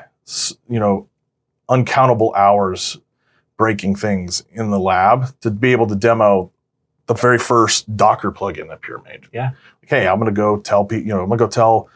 you 0.69 0.79
know 0.79 1.07
uncountable 1.69 2.33
hours 2.35 2.97
breaking 3.57 3.95
things 3.95 4.43
in 4.51 4.71
the 4.71 4.79
lab 4.79 5.27
to 5.41 5.51
be 5.51 5.71
able 5.71 5.87
to 5.87 5.95
demo 5.95 6.51
the 7.07 7.13
very 7.13 7.37
first 7.37 7.95
Docker 7.95 8.31
plugin 8.31 8.69
that 8.69 8.81
Pure 8.81 9.01
made. 9.03 9.21
Yeah. 9.33 9.51
Okay, 9.83 10.07
I'm 10.07 10.17
going 10.19 10.33
to 10.33 10.35
go 10.35 10.57
tell 10.59 10.85
people. 10.85 11.05
You 11.05 11.13
know, 11.13 11.21
I'm 11.21 11.27
going 11.27 11.37
to 11.39 11.45
go 11.45 11.49
tell 11.49 11.89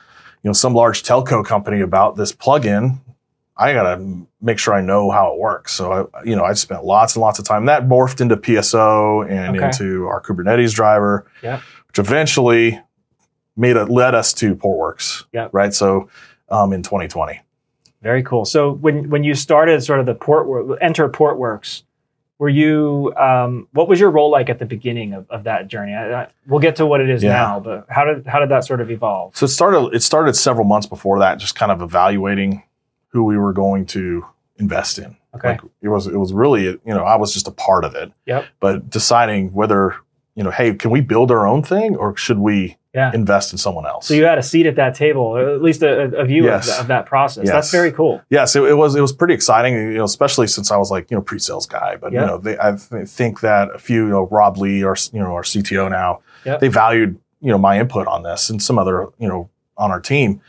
you 0.43 0.50
know 0.50 0.53
some 0.53 0.74
large 0.74 1.03
telco 1.03 1.43
company 1.45 1.81
about 1.81 2.15
this 2.17 2.34
plugin. 2.34 3.00
I 3.57 3.72
got 3.72 3.95
to 3.95 4.27
make 4.41 4.60
sure 4.60 4.74
I 4.74 4.81
know 4.81 5.10
how 5.12 5.31
it 5.34 5.39
works. 5.39 5.72
So 5.72 6.10
I, 6.13 6.24
you 6.24 6.36
know, 6.36 6.43
I 6.43 6.51
spent 6.53 6.84
lots 6.84 7.15
and 7.15 7.22
lots 7.22 7.39
of 7.39 7.45
time. 7.45 7.65
That 7.67 7.88
morphed 7.88 8.19
into 8.19 8.36
PSO 8.36 9.25
and 9.29 9.55
Okay. 9.55 9.65
into 9.67 10.07
our 10.07 10.22
Kubernetes 10.22 10.74
driver, 10.74 11.25
Yep. 11.41 11.62
which 11.88 12.00
eventually 12.00 12.81
made 13.55 13.75
it 13.75 13.89
led 13.89 14.15
us 14.15 14.33
to 14.33 14.55
Portworx. 14.55 15.25
Yep. 15.33 15.51
Right. 15.53 15.74
So 15.74 16.09
um, 16.50 16.74
in 16.74 16.83
2020. 16.83 17.41
Very 18.01 18.21
cool. 18.24 18.45
So 18.45 18.71
when 18.74 19.09
when 19.09 19.24
you 19.24 19.33
started 19.33 19.81
sort 19.83 20.00
of 20.00 20.05
the 20.05 20.13
port 20.13 20.77
enter 20.81 21.09
Portworx, 21.09 21.81
were 22.38 22.50
you 22.50 23.13
um, 23.17 23.67
what 23.71 23.88
was 23.88 24.00
your 24.00 24.12
role 24.12 24.29
like 24.29 24.50
at 24.50 24.59
the 24.59 24.65
beginning 24.65 25.13
of, 25.13 25.27
of 25.31 25.45
that 25.45 25.67
journey? 25.67 25.93
I, 25.93 26.24
I, 26.24 26.27
we'll 26.45 26.59
get 26.59 26.75
to 26.75 26.85
what 26.85 27.01
it 27.01 27.09
is 27.09 27.24
Yeah. 27.24 27.33
now, 27.33 27.59
but 27.59 27.88
how 27.89 28.05
did 28.05 28.27
how 28.27 28.39
did 28.39 28.50
that 28.50 28.63
sort 28.63 28.79
of 28.81 28.91
evolve? 28.91 29.35
So 29.35 29.45
it 29.45 29.50
started. 29.50 29.95
It 29.95 30.03
started 30.03 30.35
several 30.35 30.65
months 30.65 30.85
before 30.85 31.17
that, 31.19 31.39
just 31.39 31.55
kind 31.55 31.71
of 31.71 31.81
evaluating 31.81 32.62
who 33.07 33.24
we 33.24 33.38
were 33.38 33.53
going 33.53 33.88
to 33.88 34.24
invest 34.57 35.00
in. 35.00 35.17
Okay. 35.33 35.50
Like 35.51 35.62
it 35.81 35.89
was. 35.89 36.05
It 36.05 36.17
was 36.17 36.31
really. 36.31 36.63
You 36.65 36.79
know, 36.85 37.05
I 37.05 37.15
was 37.15 37.33
just 37.33 37.47
a 37.47 37.51
part 37.51 37.85
of 37.85 37.95
it. 37.95 38.12
Yep. 38.27 38.45
But 38.59 38.89
deciding 38.89 39.51
whether 39.53 39.95
you 40.35 40.43
know, 40.43 40.51
hey, 40.51 40.75
can 40.75 40.91
we 40.91 41.01
build 41.01 41.31
our 41.31 41.47
own 41.47 41.63
thing 41.63 41.95
or 41.95 42.15
should 42.17 42.38
we 42.39 42.77
Yeah. 42.95 43.11
invest 43.13 43.51
in 43.51 43.57
someone 43.57 43.85
else? 43.85 44.07
So 44.07 44.13
you 44.13 44.23
had 44.23 44.37
a 44.37 44.43
seat 44.43 44.65
at 44.65 44.75
that 44.77 44.95
table, 44.95 45.21
or 45.21 45.49
at 45.53 45.61
least 45.61 45.83
a, 45.83 46.03
a 46.17 46.25
view 46.25 46.45
Yes. 46.45 46.73
of, 46.73 46.81
of 46.81 46.87
that 46.87 47.05
process. 47.05 47.43
Yes. 47.45 47.53
That's 47.53 47.71
very 47.71 47.91
cool. 47.91 48.21
yes, 48.29 48.55
it, 48.55 48.63
it 48.63 48.75
was. 48.75 48.95
It 48.95 49.01
was 49.01 49.11
pretty 49.13 49.33
exciting. 49.33 49.73
You 49.75 49.97
know, 49.97 50.05
especially 50.05 50.47
since 50.47 50.71
I 50.71 50.77
was 50.77 50.89
like 50.89 51.11
you 51.11 51.17
know 51.17 51.21
pre-sales 51.21 51.67
guy. 51.67 51.97
But 51.97 52.13
Yeah. 52.13 52.21
you 52.21 52.25
know, 52.27 52.37
they, 52.37 52.57
I 52.57 52.75
th- 52.77 53.07
think 53.09 53.41
that 53.41 53.69
a 53.75 53.79
few, 53.79 54.05
you 54.05 54.09
know, 54.09 54.27
Rob 54.31 54.57
Lee, 54.57 54.83
our 54.83 54.95
you 55.13 55.19
know 55.19 55.33
our 55.33 55.43
CTO 55.43 55.89
now, 55.91 56.21
Yep. 56.45 56.59
they 56.61 56.69
valued 56.69 57.19
you 57.41 57.51
know 57.51 57.57
my 57.57 57.79
input 57.79 58.07
on 58.07 58.23
this 58.23 58.49
and 58.49 58.63
some 58.63 58.79
other 58.79 59.07
you 59.19 59.27
know 59.27 59.49
on 59.77 59.91
our 59.91 59.99
team. 59.99 60.41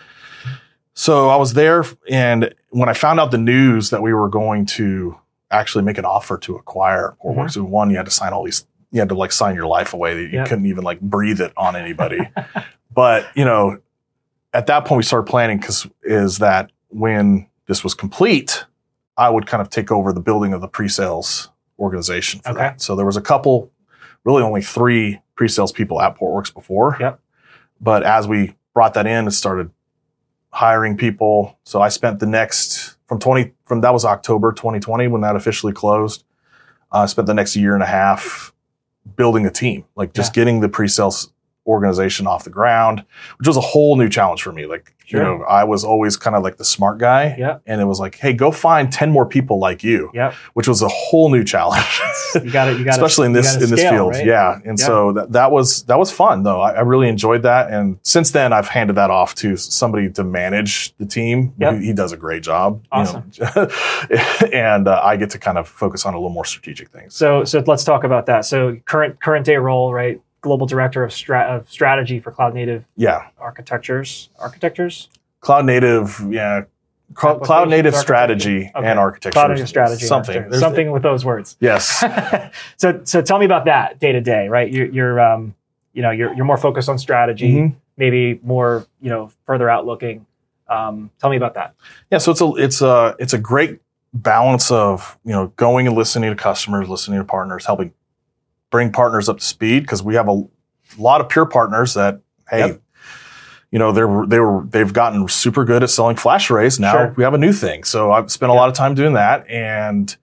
So 0.94 1.28
I 1.28 1.36
was 1.36 1.52
there, 1.52 1.84
and 2.08 2.54
when 2.70 2.88
I 2.88 2.94
found 2.94 3.20
out 3.20 3.30
the 3.30 3.38
news 3.38 3.90
that 3.90 4.00
we 4.02 4.14
were 4.14 4.28
going 4.30 4.64
to 4.66 5.16
actually 5.50 5.84
make 5.84 5.98
an 5.98 6.04
offer 6.06 6.38
to 6.38 6.56
acquire 6.56 7.16
Portworx, 7.22 7.50
mm-hmm. 7.50 7.60
and 7.60 7.70
one 7.70 7.90
you 7.90 7.96
had 7.96 8.06
to 8.06 8.10
sign 8.12 8.32
all 8.32 8.44
these, 8.44 8.66
you 8.90 9.00
had 9.00 9.08
to 9.08 9.14
like 9.14 9.32
sign 9.32 9.54
your 9.54 9.66
life 9.66 9.92
away 9.94 10.14
that 10.14 10.22
you 10.22 10.38
Yep. 10.38 10.48
couldn't 10.48 10.66
even 10.66 10.84
like 10.84 11.00
breathe 11.00 11.40
it 11.40 11.52
on 11.56 11.76
anybody. 11.76 12.20
but 12.94 13.26
you 13.34 13.44
know, 13.44 13.78
at 14.52 14.66
that 14.66 14.84
point 14.84 14.98
we 14.98 15.02
started 15.02 15.28
planning 15.30 15.58
because 15.58 15.86
is 16.02 16.38
that 16.38 16.70
when 16.88 17.46
this 17.66 17.82
was 17.84 17.94
complete, 17.94 18.64
I 19.16 19.28
would 19.30 19.46
kind 19.46 19.60
of 19.60 19.70
take 19.70 19.90
over 19.90 20.12
the 20.12 20.20
building 20.20 20.52
of 20.52 20.60
the 20.60 20.68
pre-sales 20.68 21.50
organization 21.78 22.40
for 22.40 22.50
Okay. 22.50 22.58
that. 22.58 22.80
So 22.80 22.94
there 22.96 23.04
was 23.06 23.16
a 23.16 23.20
couple, 23.22 23.70
really 24.24 24.42
only 24.42 24.62
three 24.62 25.20
pre-sales 25.34 25.72
people 25.72 26.00
at 26.00 26.16
Portworx 26.16 26.52
before. 26.54 26.96
Yep. 27.00 27.20
But 27.80 28.02
as 28.04 28.26
we 28.28 28.54
brought 28.72 28.94
that 28.94 29.06
in 29.06 29.24
and 29.24 29.34
started 29.34 29.70
hiring 30.50 30.96
people, 30.96 31.58
so 31.64 31.82
I 31.82 31.88
spent 31.88 32.18
the 32.20 32.26
next 32.26 32.96
from 33.08 33.18
20 33.18 33.52
from 33.66 33.82
that 33.82 33.92
was 33.92 34.04
October 34.04 34.52
2020 34.52 35.08
when 35.08 35.20
that 35.22 35.36
officially 35.36 35.72
closed. 35.72 36.24
Uh, 36.92 37.00
I 37.00 37.06
spent 37.06 37.26
the 37.26 37.34
next 37.34 37.56
year 37.56 37.74
and 37.74 37.82
a 37.82 37.86
half 37.86 38.52
building 39.14 39.46
a 39.46 39.50
team, 39.50 39.84
like 39.94 40.12
just 40.12 40.34
getting 40.34 40.60
the 40.60 40.68
pre-sales 40.68 41.32
organization 41.66 42.26
off 42.26 42.44
the 42.44 42.50
ground, 42.50 43.04
which 43.38 43.46
was 43.48 43.56
a 43.56 43.60
whole 43.60 43.96
new 43.96 44.08
challenge 44.08 44.42
for 44.42 44.52
me. 44.52 44.66
Like, 44.66 44.92
Sure. 45.06 45.20
you 45.20 45.38
know, 45.38 45.44
I 45.44 45.62
was 45.62 45.84
always 45.84 46.16
kind 46.16 46.34
of 46.34 46.42
like 46.42 46.56
the 46.56 46.64
smart 46.64 46.98
guy. 46.98 47.36
Yep. 47.38 47.62
And 47.66 47.80
it 47.80 47.84
was 47.84 48.00
like, 48.00 48.16
hey, 48.16 48.32
go 48.32 48.50
find 48.50 48.92
10 48.92 49.12
more 49.12 49.24
people 49.24 49.60
like 49.60 49.84
you, 49.84 50.10
Yep. 50.14 50.34
which 50.54 50.66
was 50.66 50.82
a 50.82 50.88
whole 50.88 51.30
new 51.30 51.44
challenge. 51.44 52.00
You 52.34 52.50
got 52.50 52.66
it. 52.68 52.76
You 52.78 52.84
got 52.84 52.94
it. 52.98 53.00
Especially 53.02 53.26
in 53.26 53.32
this 53.32 53.54
in 53.54 53.70
this 53.70 53.88
field. 53.88 54.16
Yeah. 54.16 54.58
And 54.64 54.76
Yeah. 54.80 54.84
so 54.84 55.12
that, 55.12 55.30
that 55.30 55.52
was 55.52 55.84
that 55.84 55.96
was 55.96 56.10
fun 56.10 56.42
though. 56.42 56.60
I, 56.60 56.72
I 56.72 56.80
really 56.80 57.08
enjoyed 57.08 57.42
that. 57.44 57.70
And 57.72 57.98
since 58.02 58.32
then 58.32 58.52
I've 58.52 58.66
handed 58.66 58.96
that 58.96 59.10
off 59.12 59.36
to 59.36 59.56
somebody 59.56 60.10
to 60.10 60.24
manage 60.24 60.92
the 60.96 61.06
team. 61.06 61.54
Yep. 61.58 61.74
He, 61.74 61.86
he 61.86 61.92
does 61.92 62.10
a 62.10 62.16
great 62.16 62.42
job. 62.42 62.82
you 62.82 62.88
Awesome. 62.90 63.30
know. 63.54 63.68
and 64.52 64.88
uh, 64.88 65.00
I 65.04 65.16
get 65.16 65.30
to 65.30 65.38
kind 65.38 65.56
of 65.56 65.68
focus 65.68 66.04
on 66.04 66.14
a 66.14 66.16
little 66.16 66.30
more 66.30 66.44
strategic 66.44 66.88
things. 66.90 67.14
So 67.14 67.44
so 67.44 67.62
let's 67.64 67.84
talk 67.84 68.02
about 68.02 68.26
that. 68.26 68.44
So 68.44 68.74
current 68.86 69.20
current 69.20 69.46
day 69.46 69.56
role, 69.56 69.92
right? 69.94 70.20
Global 70.46 70.66
director 70.68 71.02
of, 71.02 71.12
stra- 71.12 71.42
of 71.56 71.68
strategy 71.68 72.20
for 72.20 72.30
cloud 72.30 72.54
native 72.54 72.84
Yeah. 72.94 73.26
architectures. 73.40 74.28
Architectures. 74.38 75.08
Cloud 75.40 75.64
native, 75.66 76.24
yeah, 76.30 76.62
Cloud, 77.14 77.42
cloud 77.42 77.68
native 77.68 77.96
strategy 77.96 78.70
Okay. 78.76 78.86
and 78.88 78.96
architecture. 78.96 79.32
Cloud 79.32 79.48
native 79.50 79.68
strategy. 79.68 80.06
Something. 80.06 80.52
Something 80.52 80.92
with 80.92 81.02
those 81.02 81.24
words. 81.24 81.56
Yes. 81.58 82.04
so 82.76 83.00
so 83.02 83.22
tell 83.22 83.40
me 83.40 83.44
about 83.44 83.64
that 83.64 83.98
day 83.98 84.12
to 84.12 84.20
day, 84.20 84.48
right? 84.48 84.70
You're, 84.72 84.86
you're 84.86 85.20
um 85.20 85.54
you 85.94 86.02
know 86.02 86.10
you're 86.12 86.32
you're 86.34 86.44
more 86.44 86.56
focused 86.58 86.88
on 86.88 86.96
strategy, 86.98 87.54
Mhm. 87.54 87.74
maybe 87.96 88.38
more 88.44 88.86
you 89.00 89.10
know 89.10 89.30
further 89.46 89.68
out 89.68 89.84
looking. 89.84 90.26
Um, 90.68 91.10
tell 91.20 91.30
me 91.30 91.36
about 91.36 91.54
that. 91.54 91.74
Yeah, 92.12 92.18
so 92.18 92.30
it's 92.30 92.40
a 92.40 92.52
it's 92.54 92.82
a 92.82 93.16
it's 93.18 93.32
a 93.32 93.38
great 93.38 93.80
balance 94.14 94.70
of 94.70 95.18
you 95.24 95.32
know 95.32 95.48
going 95.56 95.88
and 95.88 95.96
listening 95.96 96.30
to 96.30 96.36
customers, 96.36 96.88
listening 96.88 97.18
to 97.18 97.24
partners, 97.24 97.66
helping 97.66 97.92
bring 98.70 98.92
partners 98.92 99.28
up 99.28 99.38
to 99.38 99.44
speed 99.44 99.80
because 99.80 100.02
we 100.02 100.14
have 100.14 100.28
a 100.28 100.42
lot 100.98 101.20
of 101.20 101.28
pure 101.28 101.46
partners 101.46 101.94
that 101.94 102.20
hey, 102.50 102.58
Yep. 102.68 102.80
you 103.70 103.78
know 103.78 103.92
they're 103.92 104.24
they 104.26 104.40
were 104.40 104.64
they've 104.68 104.92
gotten 104.92 105.26
super 105.28 105.64
good 105.64 105.82
at 105.82 105.90
selling 105.90 106.16
flash 106.16 106.50
arrays. 106.50 106.78
Now 106.80 106.92
Sure. 106.92 107.14
we 107.16 107.24
have 107.24 107.34
a 107.34 107.38
new 107.38 107.52
thing, 107.52 107.84
so 107.84 108.12
I've 108.12 108.30
spent 108.30 108.50
a 108.50 108.54
Yep. 108.54 108.60
lot 108.60 108.68
of 108.68 108.74
time 108.74 108.94
doing 108.94 109.14
that, 109.14 109.48
and 109.50 110.14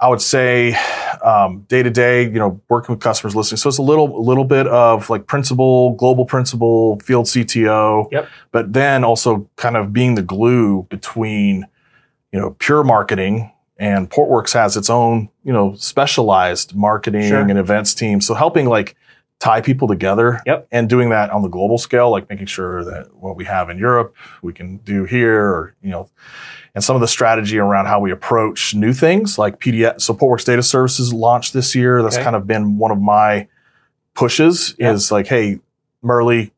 I 0.00 0.08
would 0.08 0.20
say 0.20 0.76
um, 1.24 1.60
day 1.68 1.82
to 1.82 1.88
day, 1.88 2.24
you 2.24 2.38
know, 2.38 2.60
working 2.68 2.94
with 2.94 3.02
customers, 3.02 3.34
listening. 3.34 3.56
So 3.58 3.68
it's 3.68 3.78
a 3.78 3.82
little 3.82 4.16
a 4.18 4.20
little 4.20 4.44
bit 4.44 4.66
of 4.66 5.08
like 5.08 5.26
principal, 5.26 5.92
global 5.92 6.26
principal, 6.26 6.98
field 7.00 7.26
CTO, 7.26 8.08
Yep. 8.12 8.28
but 8.52 8.72
then 8.72 9.04
also 9.04 9.48
kind 9.56 9.76
of 9.76 9.92
being 9.92 10.14
the 10.16 10.22
glue 10.22 10.86
between 10.90 11.66
you 12.32 12.40
know, 12.40 12.50
pure 12.58 12.82
marketing 12.82 13.52
and 13.78 14.08
Portworx 14.10 14.52
has 14.54 14.76
its 14.76 14.88
own, 14.90 15.28
you 15.42 15.52
know, 15.52 15.74
specialized 15.76 16.74
marketing 16.76 17.28
Sure. 17.28 17.40
and 17.40 17.58
events 17.58 17.94
team. 17.94 18.20
So 18.20 18.34
helping 18.34 18.66
like 18.68 18.94
tie 19.40 19.60
people 19.60 19.88
together 19.88 20.40
Yep. 20.46 20.68
and 20.70 20.88
doing 20.88 21.10
that 21.10 21.30
on 21.30 21.42
the 21.42 21.48
global 21.48 21.76
scale, 21.76 22.10
like 22.10 22.30
making 22.30 22.46
sure 22.46 22.84
that 22.84 23.08
what 23.16 23.36
we 23.36 23.44
have 23.44 23.68
in 23.68 23.78
Europe, 23.78 24.14
we 24.42 24.52
can 24.52 24.76
do 24.78 25.04
here 25.04 25.42
or, 25.42 25.74
you 25.82 25.90
know, 25.90 26.08
and 26.74 26.82
some 26.82 26.94
of 26.96 27.00
the 27.00 27.08
strategy 27.08 27.58
around 27.58 27.86
how 27.86 28.00
we 28.00 28.10
approach 28.12 28.74
new 28.74 28.92
things 28.92 29.38
like 29.38 29.58
PDS. 29.60 30.02
So 30.02 30.14
Portworx 30.14 30.44
Data 30.44 30.62
Services 30.62 31.12
launched 31.12 31.52
this 31.52 31.74
year. 31.74 32.02
That's 32.02 32.16
Okay. 32.16 32.24
kind 32.24 32.36
of 32.36 32.46
been 32.46 32.78
one 32.78 32.90
of 32.92 33.00
my 33.00 33.48
pushes 34.14 34.74
Yep. 34.78 34.94
is 34.94 35.10
like, 35.12 35.26
hey, 35.26 35.58
Murli, 36.02 36.52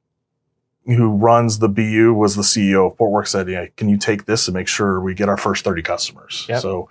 who 0.87 1.09
runs 1.11 1.59
the 1.59 1.69
BU, 1.69 2.15
was 2.15 2.37
the 2.37 2.43
CEO 2.43 2.91
of 2.91 2.97
Portworx. 2.97 3.29
Said, 3.29 3.49
"Yeah, 3.49 3.67
can 3.77 3.89
you 3.89 3.97
take 3.99 4.25
this 4.27 4.47
and 4.49 4.55
make 4.55 4.69
sure 4.69 5.01
we 5.01 5.15
get 5.15 5.29
our 5.29 5.37
first 5.37 5.65
thirty 5.65 5.83
customers?" 5.83 6.47
Yep. 6.49 6.61
So, 6.63 6.89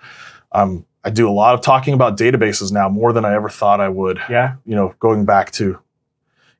um, 0.51 0.85
I 1.03 1.09
do 1.09 1.29
a 1.29 1.31
lot 1.31 1.53
of 1.53 1.61
talking 1.61 1.93
about 1.93 2.17
databases 2.17 2.71
now, 2.71 2.89
more 2.89 3.13
than 3.13 3.25
I 3.25 3.33
ever 3.35 3.49
thought 3.49 3.79
I 3.79 3.89
would. 3.89 4.19
Yeah, 4.29 4.55
You 4.65 4.75
know, 4.75 4.95
going 4.99 5.25
back 5.25 5.51
to 5.51 5.65
you 5.65 5.79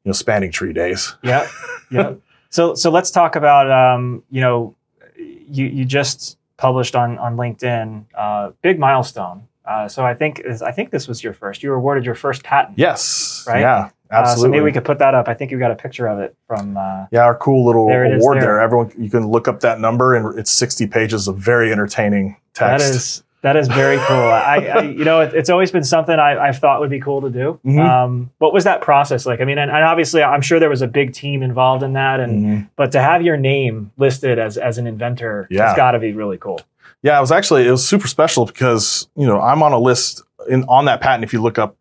know 0.05 0.13
spanning 0.13 0.51
tree 0.51 0.73
days. 0.73 1.15
yeah, 1.23 1.47
yeah. 1.91 2.13
So 2.49 2.75
so 2.75 2.89
let's 2.89 3.11
talk 3.11 3.35
about 3.35 3.69
um, 3.71 4.23
you 4.29 4.41
know 4.41 4.75
you 5.17 5.65
you 5.65 5.85
just 5.85 6.37
published 6.57 6.95
on 6.95 7.17
on 7.17 7.35
LinkedIn 7.37 8.05
uh, 8.15 8.51
big 8.61 8.79
milestone. 8.79 9.47
Uh, 9.67 9.87
so 9.87 10.05
I 10.05 10.13
think 10.13 10.41
I 10.61 10.71
think 10.71 10.91
this 10.91 11.07
was 11.07 11.23
your 11.23 11.33
first. 11.33 11.63
You 11.63 11.69
were 11.71 11.75
awarded 11.75 12.05
your 12.05 12.15
first 12.15 12.43
patent. 12.43 12.77
Yes, 12.77 13.43
Right? 13.47 13.61
Yeah, 13.61 13.89
Uh, 14.11 14.23
so 14.25 14.31
absolutely. 14.31 14.51
maybe 14.51 14.63
we 14.65 14.71
could 14.71 14.85
put 14.85 14.99
that 14.99 15.15
up. 15.15 15.27
I 15.27 15.33
think 15.33 15.51
you 15.51 15.57
got 15.59 15.71
a 15.71 15.75
picture 15.75 16.07
of 16.07 16.19
it 16.19 16.35
from. 16.47 16.77
Uh, 16.77 17.05
yeah, 17.11 17.21
our 17.23 17.35
cool 17.35 17.65
little 17.65 17.87
There 17.87 18.05
award 18.15 18.37
there. 18.37 18.41
there. 18.43 18.61
Everyone, 18.61 18.91
you 18.97 19.09
can 19.09 19.27
look 19.27 19.47
up 19.47 19.61
that 19.61 19.79
number, 19.79 20.15
and 20.15 20.37
it's 20.37 20.51
sixty 20.51 20.85
pages 20.87 21.27
of 21.27 21.37
very 21.37 21.71
entertaining 21.71 22.37
text. 22.53 22.89
is 22.89 23.23
that 23.41 23.55
is 23.55 23.67
very 23.67 23.97
cool. 23.97 24.15
I, 24.17 24.57
I 24.75 24.81
you 24.81 25.03
know 25.05 25.21
it, 25.21 25.33
it's 25.35 25.49
always 25.51 25.71
been 25.71 25.83
something 25.83 26.17
I, 26.17 26.37
I've 26.37 26.57
thought 26.57 26.79
would 26.79 26.89
be 26.89 26.99
cool 26.99 27.21
to 27.21 27.29
do. 27.29 27.59
Mhm. 27.65 27.79
Um, 27.79 28.31
what 28.39 28.53
was 28.53 28.63
that 28.65 28.81
process 28.81 29.25
like? 29.25 29.39
I 29.41 29.45
mean, 29.45 29.57
and, 29.59 29.69
and 29.71 29.83
obviously 29.83 30.21
I'm 30.23 30.41
sure 30.41 30.59
there 30.59 30.69
was 30.69 30.81
a 30.81 30.87
big 30.87 31.13
team 31.13 31.41
involved 31.43 31.81
in 31.83 31.93
that, 31.93 32.19
and 32.19 32.45
Mhm. 32.45 32.69
but 32.75 32.91
to 32.93 33.01
have 33.01 33.21
your 33.23 33.37
name 33.37 33.91
listed 33.97 34.37
as 34.39 34.57
as 34.57 34.77
an 34.77 34.85
inventor, 34.87 35.47
Yeah. 35.49 35.69
it's 35.69 35.75
got 35.77 35.91
to 35.91 35.99
be 35.99 36.13
really 36.13 36.37
cool. 36.37 36.59
Yeah, 37.01 37.17
it 37.17 37.21
was 37.21 37.31
actually 37.31 37.67
it 37.67 37.71
was 37.71 37.87
super 37.87 38.07
special 38.07 38.45
because 38.45 39.07
you 39.15 39.25
know 39.27 39.39
I'm 39.41 39.61
on 39.63 39.71
a 39.73 39.79
list 39.79 40.23
in 40.49 40.63
on 40.65 40.85
that 40.85 41.01
patent. 41.01 41.23
If 41.23 41.33
you 41.33 41.41
look 41.41 41.57
up 41.59 41.75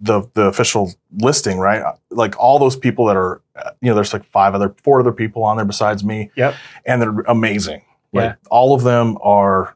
the 0.00 0.22
the 0.34 0.42
official 0.46 0.92
listing, 1.18 1.58
right, 1.58 1.82
like 2.10 2.38
all 2.38 2.58
those 2.58 2.76
people 2.76 3.04
that 3.06 3.16
are, 3.16 3.42
you 3.80 3.88
know, 3.90 3.94
there's 3.94 4.12
like 4.12 4.24
five 4.24 4.54
other, 4.54 4.74
four 4.82 5.00
other 5.00 5.12
people 5.12 5.42
on 5.44 5.56
there 5.56 5.66
besides 5.66 6.02
me. 6.04 6.30
Yep. 6.36 6.54
and 6.86 7.02
they're 7.02 7.20
amazing. 7.28 7.82
Like 8.12 8.24
Yeah. 8.30 8.34
all 8.50 8.74
of 8.74 8.82
them 8.82 9.18
are 9.22 9.74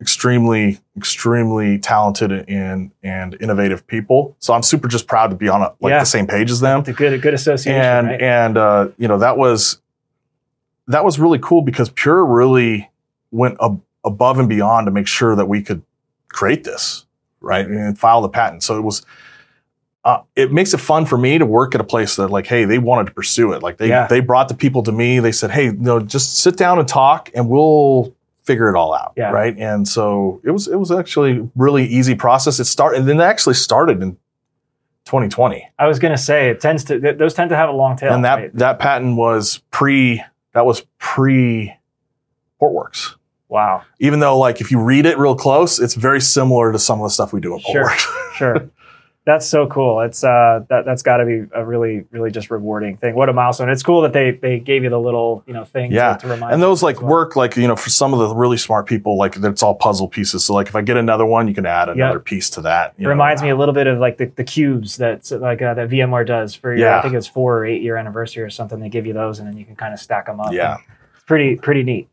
extremely, 0.00 0.78
extremely 0.96 1.78
talented 1.78 2.30
and 2.48 2.92
and 3.02 3.36
innovative 3.40 3.86
people. 3.86 4.36
So 4.38 4.52
I'm 4.54 4.62
super 4.62 4.86
just 4.86 5.06
proud 5.08 5.30
to 5.30 5.36
be 5.36 5.48
on 5.48 5.62
a, 5.62 5.72
like 5.80 5.90
Yeah. 5.90 6.00
the 6.00 6.04
same 6.06 6.26
page 6.26 6.50
as 6.50 6.60
them 6.60 6.80
It's 6.80 6.88
a 6.90 6.92
good 6.92 7.12
a 7.12 7.18
good 7.18 7.34
association, 7.34 7.80
and 7.80 8.06
right? 8.08 8.22
and 8.22 8.56
uh, 8.58 8.88
you 8.96 9.08
know 9.08 9.18
that 9.18 9.36
was 9.38 9.80
that 10.88 11.04
was 11.04 11.18
really 11.18 11.38
cool 11.40 11.62
because 11.62 11.88
Pure 11.90 12.26
really 12.26 12.90
went 13.30 13.56
ab- 13.60 13.80
above 14.04 14.38
and 14.38 14.48
beyond 14.48 14.86
to 14.86 14.90
make 14.90 15.06
sure 15.06 15.34
that 15.36 15.46
we 15.46 15.62
could 15.62 15.82
create 16.28 16.64
this 16.64 17.06
right 17.40 17.66
and 17.66 17.98
file 17.98 18.20
the 18.22 18.28
patent. 18.28 18.62
So 18.62 18.76
it 18.78 18.82
was. 18.82 19.04
Uh, 20.06 20.20
it 20.36 20.52
makes 20.52 20.74
it 20.74 20.80
fun 20.80 21.06
for 21.06 21.16
me 21.16 21.38
to 21.38 21.46
work 21.46 21.74
at 21.74 21.80
a 21.80 21.84
place 21.84 22.16
that 22.16 22.28
like, 22.28 22.46
hey, 22.46 22.66
they 22.66 22.76
wanted 22.76 23.06
to 23.06 23.14
pursue 23.14 23.52
it. 23.54 23.62
Like 23.62 23.78
they 23.78 23.88
Yeah. 23.88 24.06
they 24.06 24.20
brought 24.20 24.48
the 24.48 24.54
people 24.54 24.82
to 24.82 24.92
me. 24.92 25.18
They 25.18 25.32
said, 25.32 25.50
hey, 25.50 25.70
no, 25.70 25.98
just 25.98 26.40
sit 26.40 26.58
down 26.58 26.78
and 26.78 26.86
talk, 26.86 27.30
and 27.34 27.48
we'll 27.48 28.14
figure 28.42 28.68
it 28.68 28.76
all 28.76 28.92
out. 28.94 29.14
Yeah. 29.16 29.30
Right. 29.30 29.56
And 29.56 29.88
so 29.88 30.42
it 30.44 30.50
was 30.50 30.68
it 30.68 30.76
was 30.78 30.90
actually 30.90 31.38
a 31.38 31.48
really 31.56 31.86
easy 31.86 32.14
process. 32.14 32.60
It 32.60 32.66
started 32.66 32.98
and 33.00 33.08
then 33.08 33.18
it 33.18 33.22
actually 33.24 33.54
started 33.54 34.02
in 34.02 34.18
2020 35.06 35.66
I 35.78 35.86
was 35.86 35.98
gonna 35.98 36.18
say 36.18 36.48
it 36.50 36.60
tends 36.60 36.84
to 36.84 37.00
th- 37.00 37.16
those 37.18 37.32
tend 37.34 37.48
to 37.50 37.56
have 37.56 37.68
a 37.70 37.72
long 37.72 37.96
tail. 37.96 38.12
and 38.12 38.24
that 38.26 38.34
right? 38.34 38.54
that 38.56 38.78
patent 38.78 39.16
was 39.16 39.62
pre 39.70 40.22
that 40.52 40.66
was 40.66 40.84
pre 40.98 41.74
Portworx. 42.60 43.14
Wow, 43.48 43.82
Even 44.00 44.20
though 44.20 44.38
like 44.38 44.60
if 44.60 44.70
you 44.70 44.80
read 44.80 45.06
it 45.06 45.18
real 45.18 45.34
close, 45.36 45.78
it's 45.78 45.94
very 45.94 46.20
similar 46.20 46.72
to 46.72 46.78
some 46.78 47.00
of 47.00 47.04
the 47.04 47.10
stuff 47.10 47.32
we 47.32 47.40
do 47.40 47.54
at 47.56 47.62
Sure. 47.62 47.90
Sure. 48.36 48.68
That's 49.26 49.46
so 49.46 49.66
cool. 49.68 50.00
It's 50.02 50.22
uh 50.22 50.64
that 50.68 50.84
that's 50.84 51.02
got 51.02 51.16
to 51.16 51.24
be 51.24 51.44
a 51.54 51.64
really 51.64 52.04
really 52.10 52.30
just 52.30 52.50
rewarding 52.50 52.98
thing. 52.98 53.14
What 53.14 53.30
a 53.30 53.32
milestone! 53.32 53.70
It's 53.70 53.82
cool 53.82 54.02
that 54.02 54.12
they 54.12 54.32
they 54.32 54.58
gave 54.58 54.84
you 54.84 54.90
the 54.90 55.00
little 55.00 55.42
you 55.46 55.54
know 55.54 55.64
thing 55.64 55.92
Yeah. 55.92 56.16
to, 56.16 56.26
to 56.26 56.34
remind. 56.34 56.52
and 56.52 56.62
those 56.62 56.82
like 56.82 57.00
well. 57.00 57.10
work 57.12 57.34
like 57.34 57.56
you 57.56 57.66
know 57.66 57.74
for 57.74 57.88
some 57.88 58.12
of 58.12 58.18
the 58.18 58.34
really 58.34 58.58
smart 58.58 58.84
people 58.86 59.16
like 59.16 59.34
it's 59.36 59.62
all 59.62 59.76
puzzle 59.76 60.08
pieces. 60.08 60.44
So 60.44 60.52
like 60.52 60.66
if 60.68 60.76
I 60.76 60.82
get 60.82 60.98
another 60.98 61.24
one, 61.24 61.48
you 61.48 61.54
can 61.54 61.64
add 61.64 61.88
another 61.88 62.20
piece 62.20 62.50
to 62.50 62.60
that. 62.62 62.92
It 62.98 63.06
reminds 63.06 63.40
me 63.40 63.48
a 63.48 63.56
little 63.56 63.72
bit 63.72 63.86
of 63.86 63.98
like 63.98 64.18
the, 64.18 64.26
the 64.26 64.44
cubes 64.44 64.98
that 64.98 65.30
like 65.40 65.62
uh, 65.62 65.72
that 65.72 65.88
VMware 65.88 66.26
does 66.26 66.54
for 66.54 66.74
your 66.76 66.92
I 66.92 67.00
think 67.00 67.14
it's 67.14 67.26
four 67.26 67.56
or 67.60 67.64
eight 67.64 67.80
year 67.80 67.96
anniversary 67.96 68.42
or 68.42 68.50
something. 68.50 68.78
They 68.78 68.90
give 68.90 69.06
you 69.06 69.14
those 69.14 69.38
and 69.38 69.48
then 69.48 69.56
you 69.56 69.64
can 69.64 69.74
kind 69.76 69.94
of 69.94 70.00
stack 70.00 70.26
them 70.26 70.38
up. 70.38 70.52
Yeah. 70.52 70.76
It's 71.14 71.24
pretty 71.24 71.56
pretty 71.56 71.82
neat. 71.82 72.08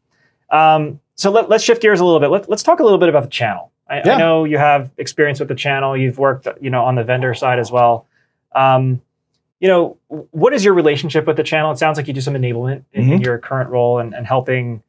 Um, 0.50 1.02
so 1.22 1.30
let, 1.32 1.50
let's 1.50 1.64
shift 1.64 1.82
gears 1.82 2.00
a 2.00 2.06
little 2.06 2.20
bit. 2.20 2.30
Let, 2.32 2.50
let's 2.50 2.64
talk 2.64 2.80
a 2.80 2.84
little 2.84 2.98
bit 2.98 3.10
about 3.10 3.24
the 3.24 3.30
channel. 3.30 3.72
I, 3.90 4.02
I 4.02 4.18
know 4.18 4.46
you 4.46 4.58
have 4.58 4.90
experience 4.98 5.40
with 5.40 5.50
the 5.50 5.56
channel. 5.56 5.96
You've 5.98 6.18
worked 6.18 6.48
you 6.62 6.70
know 6.70 6.84
on 6.86 6.96
the 6.96 7.04
vendor 7.04 7.34
side 7.34 7.60
as 7.60 7.72
well. 7.72 8.08
Um, 8.54 9.02
you 9.60 9.68
know, 9.68 9.98
what 10.08 10.54
is 10.54 10.66
your 10.66 10.74
relationship 10.74 11.28
with 11.28 11.38
the 11.38 11.44
channel? 11.44 11.72
It 11.72 11.78
sounds 11.78 11.98
like 11.98 12.08
you 12.08 12.14
do 12.14 12.22
some 12.22 12.34
enablement 12.34 12.84
in, 12.94 13.12
in 13.12 13.20
Mhm. 13.20 13.24
your 13.24 13.38
current 13.38 13.70
role 13.70 14.00
and, 14.00 14.14
and 14.16 14.26
helping 14.26 14.82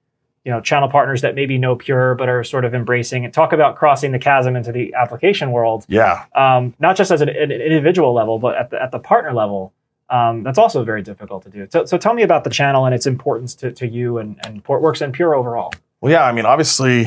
you 0.44 0.50
know 0.50 0.60
channel 0.60 0.88
partners 0.88 1.20
that 1.22 1.34
maybe 1.34 1.58
know 1.58 1.76
Pure 1.76 2.14
but 2.16 2.28
are 2.28 2.42
sort 2.42 2.64
of 2.64 2.74
embracing 2.74 3.24
and 3.24 3.34
talk 3.34 3.52
about 3.52 3.76
crossing 3.76 4.12
the 4.12 4.18
chasm 4.18 4.56
into 4.56 4.72
the 4.72 4.94
application 4.94 5.52
world 5.52 5.84
Yeah. 5.88 6.24
um, 6.34 6.74
not 6.80 6.96
just 6.96 7.10
as 7.10 7.20
an, 7.20 7.28
an 7.28 7.50
individual 7.52 8.12
level, 8.14 8.38
but 8.38 8.56
at 8.56 8.70
the, 8.70 8.82
at 8.82 8.90
the 8.92 8.98
partner 8.98 9.32
level. 9.34 9.72
Um, 10.10 10.42
that's 10.42 10.58
also 10.58 10.84
very 10.84 11.00
difficult 11.02 11.44
to 11.44 11.48
do. 11.50 11.66
So, 11.70 11.84
so 11.86 11.96
tell 11.96 12.12
me 12.12 12.22
about 12.22 12.44
the 12.44 12.50
channel 12.50 12.84
and 12.86 12.94
its 12.94 13.06
importance 13.06 13.54
to, 13.56 13.72
to 13.72 13.86
you 13.86 14.18
and, 14.18 14.38
and 14.44 14.62
Portworx 14.64 15.00
and 15.00 15.12
Pure 15.14 15.34
overall. 15.34 15.72
Well, 16.02 16.10
yeah, 16.12 16.24
I 16.24 16.32
mean, 16.32 16.44
obviously, 16.44 17.06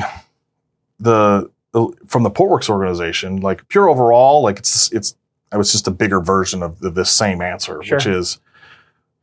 the, 0.98 1.50
the 1.72 1.92
from 2.06 2.22
the 2.24 2.30
Portworx 2.30 2.68
organization, 2.70 3.36
like 3.42 3.68
pure 3.68 3.88
overall, 3.88 4.42
like 4.42 4.58
it's 4.58 4.90
it's 4.90 5.14
it 5.52 5.56
was 5.58 5.70
just 5.70 5.86
a 5.86 5.90
bigger 5.92 6.20
version 6.20 6.62
of 6.62 6.80
the, 6.80 6.90
this 6.90 7.10
same 7.10 7.40
answer, 7.42 7.80
Sure. 7.82 7.98
which 7.98 8.06
is 8.06 8.40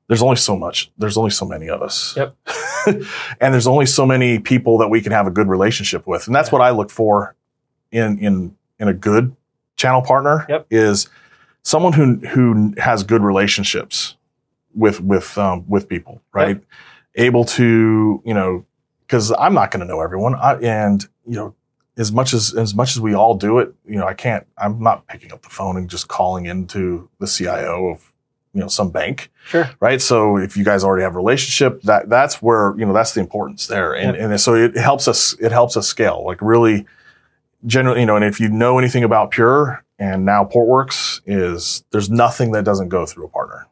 there's 0.08 0.22
only 0.22 0.36
so 0.36 0.56
much, 0.56 0.92
there's 1.00 1.18
only 1.18 1.32
so 1.32 1.46
many 1.46 1.70
of 1.70 1.82
us, 1.82 2.16
Yep. 2.16 2.36
and 3.42 3.54
there's 3.54 3.66
only 3.68 3.86
so 3.88 4.06
many 4.06 4.38
people 4.38 4.78
that 4.78 4.90
we 4.90 5.02
can 5.02 5.12
have 5.12 5.26
a 5.28 5.32
good 5.32 5.48
relationship 5.48 6.06
with, 6.06 6.28
and 6.28 6.36
that's 6.36 6.50
Yeah. 6.50 6.54
what 6.54 6.62
I 6.62 6.70
look 6.70 6.92
for 6.92 7.36
in 7.92 8.20
in 8.20 8.56
in 8.80 8.88
a 8.88 8.94
good 8.94 9.36
channel 9.76 10.04
partner. 10.04 10.46
Yep. 10.50 10.68
Is 10.70 11.10
someone 11.64 11.94
who 11.94 12.18
who 12.28 12.74
has 12.78 13.02
good 13.04 13.24
relationships 13.24 14.16
with 14.76 15.02
with 15.02 15.36
um, 15.40 15.66
with 15.68 15.90
people, 15.90 16.22
right? 16.32 16.62
Able 17.16 17.46
to 17.46 18.22
you 18.24 18.34
know 18.36 18.66
because 19.14 19.32
I'm 19.38 19.54
not 19.54 19.70
going 19.70 19.82
to 19.82 19.86
know 19.86 20.02
everyone, 20.02 20.34
I, 20.34 20.56
and 20.56 21.06
you 21.28 21.36
know, 21.36 21.54
as 21.98 22.12
much 22.12 22.34
as 22.34 22.56
as 22.56 22.74
much 22.74 22.96
as 22.96 23.00
we 23.00 23.14
all 23.14 23.36
do 23.36 23.60
it, 23.60 23.72
you 23.86 23.98
know, 23.98 24.08
I 24.08 24.16
can't. 24.16 24.48
I'm 24.58 24.82
not 24.82 25.06
picking 25.06 25.32
up 25.32 25.44
the 25.44 25.50
phone 25.50 25.78
and 25.78 25.88
just 25.88 26.08
calling 26.08 26.48
into 26.48 27.08
the 27.20 27.28
CIO 27.28 27.90
of 27.90 28.12
you 28.56 28.62
know 28.62 28.68
some 28.68 28.90
bank, 28.90 29.30
Sure. 29.46 29.70
right? 29.80 30.02
So 30.02 30.38
if 30.38 30.58
you 30.58 30.64
guys 30.66 30.84
already 30.84 31.04
have 31.04 31.14
a 31.14 31.18
relationship, 31.18 31.84
that 31.84 32.10
that's 32.10 32.42
where 32.42 32.74
you 32.76 32.88
know 32.88 32.94
that's 32.94 33.14
the 33.14 33.20
importance 33.22 33.68
there, 33.68 33.96
and 33.96 34.18
and 34.18 34.42
so 34.42 34.56
it 34.56 34.76
helps 34.76 35.08
us. 35.08 35.34
It 35.40 35.52
helps 35.52 35.78
us 35.78 35.88
scale, 35.88 36.24
like 36.26 36.42
really, 36.42 36.88
generally, 37.68 38.00
you 38.00 38.08
know. 38.08 38.16
And 38.16 38.26
if 38.26 38.40
you 38.40 38.50
know 38.50 38.80
anything 38.80 39.04
about 39.04 39.30
Pure 39.30 39.86
and 40.00 40.26
now 40.26 40.44
Portworx, 40.44 41.22
is 41.28 41.84
there's 41.92 42.10
nothing 42.10 42.52
that 42.54 42.66
doesn't 42.66 42.90
go 42.90 43.06
through 43.06 43.26
a 43.26 43.30
partner. 43.30 43.68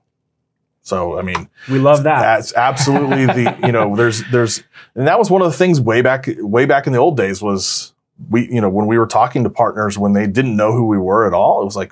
So 0.81 1.17
I 1.17 1.21
mean, 1.21 1.47
we 1.69 1.79
love 1.79 2.03
that. 2.03 2.21
That's 2.21 2.53
absolutely 2.55 3.25
the 3.27 3.57
you 3.65 3.71
know 3.71 3.95
there's 3.95 4.23
there's 4.31 4.63
and 4.95 5.07
that 5.07 5.19
was 5.19 5.29
one 5.29 5.41
of 5.41 5.51
the 5.51 5.57
things 5.57 5.79
way 5.79 6.01
back 6.01 6.27
way 6.39 6.65
back 6.65 6.87
in 6.87 6.93
the 6.93 6.99
old 6.99 7.17
days 7.17 7.41
was 7.41 7.93
we 8.29 8.47
you 8.51 8.61
know 8.61 8.69
when 8.69 8.87
we 8.87 8.97
were 8.97 9.07
talking 9.07 9.43
to 9.43 9.49
partners 9.49 9.97
when 9.97 10.13
they 10.13 10.27
didn't 10.27 10.55
know 10.55 10.71
who 10.73 10.87
we 10.87 10.97
were 10.97 11.25
at 11.27 11.33
all 11.33 11.61
it 11.61 11.65
was 11.65 11.75
like 11.75 11.91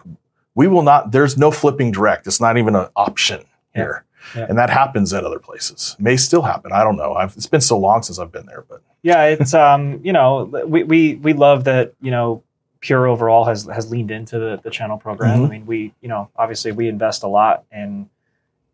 we 0.55 0.67
will 0.67 0.81
not 0.83 1.11
there's 1.11 1.37
no 1.37 1.49
flipping 1.51 1.91
direct 1.91 2.27
it's 2.27 2.39
not 2.41 2.57
even 2.57 2.75
an 2.75 2.87
option 2.95 3.43
here 3.73 4.05
Yeah. 4.35 4.45
and 4.49 4.57
that 4.57 4.69
happens 4.69 5.11
at 5.13 5.23
other 5.23 5.39
places 5.39 5.95
may 5.99 6.17
still 6.17 6.41
happen 6.43 6.71
I 6.71 6.83
don't 6.83 6.97
know 6.97 7.13
I've, 7.15 7.35
it's 7.35 7.47
been 7.47 7.61
so 7.61 7.77
long 7.79 8.03
since 8.03 8.19
I've 8.19 8.31
been 8.31 8.45
there 8.45 8.63
but 8.69 8.81
yeah, 9.01 9.23
it's 9.27 9.53
um, 9.53 10.01
you 10.03 10.11
know, 10.11 10.43
we 10.67 10.83
we 10.83 11.15
we 11.15 11.31
love 11.31 11.63
that 11.63 11.93
you 12.01 12.11
know, 12.11 12.43
Pure 12.81 13.07
overall 13.07 13.45
has 13.45 13.63
has 13.65 13.89
leaned 13.89 14.11
into 14.11 14.37
the 14.37 14.59
the 14.61 14.69
channel 14.69 14.97
program. 14.97 15.39
Mhm. 15.39 15.45
I 15.45 15.49
mean, 15.49 15.65
we 15.65 15.93
you 16.01 16.09
know, 16.09 16.29
obviously 16.35 16.73
we 16.73 16.89
invest 16.89 17.23
a 17.23 17.27
lot 17.27 17.63
in 17.71 18.09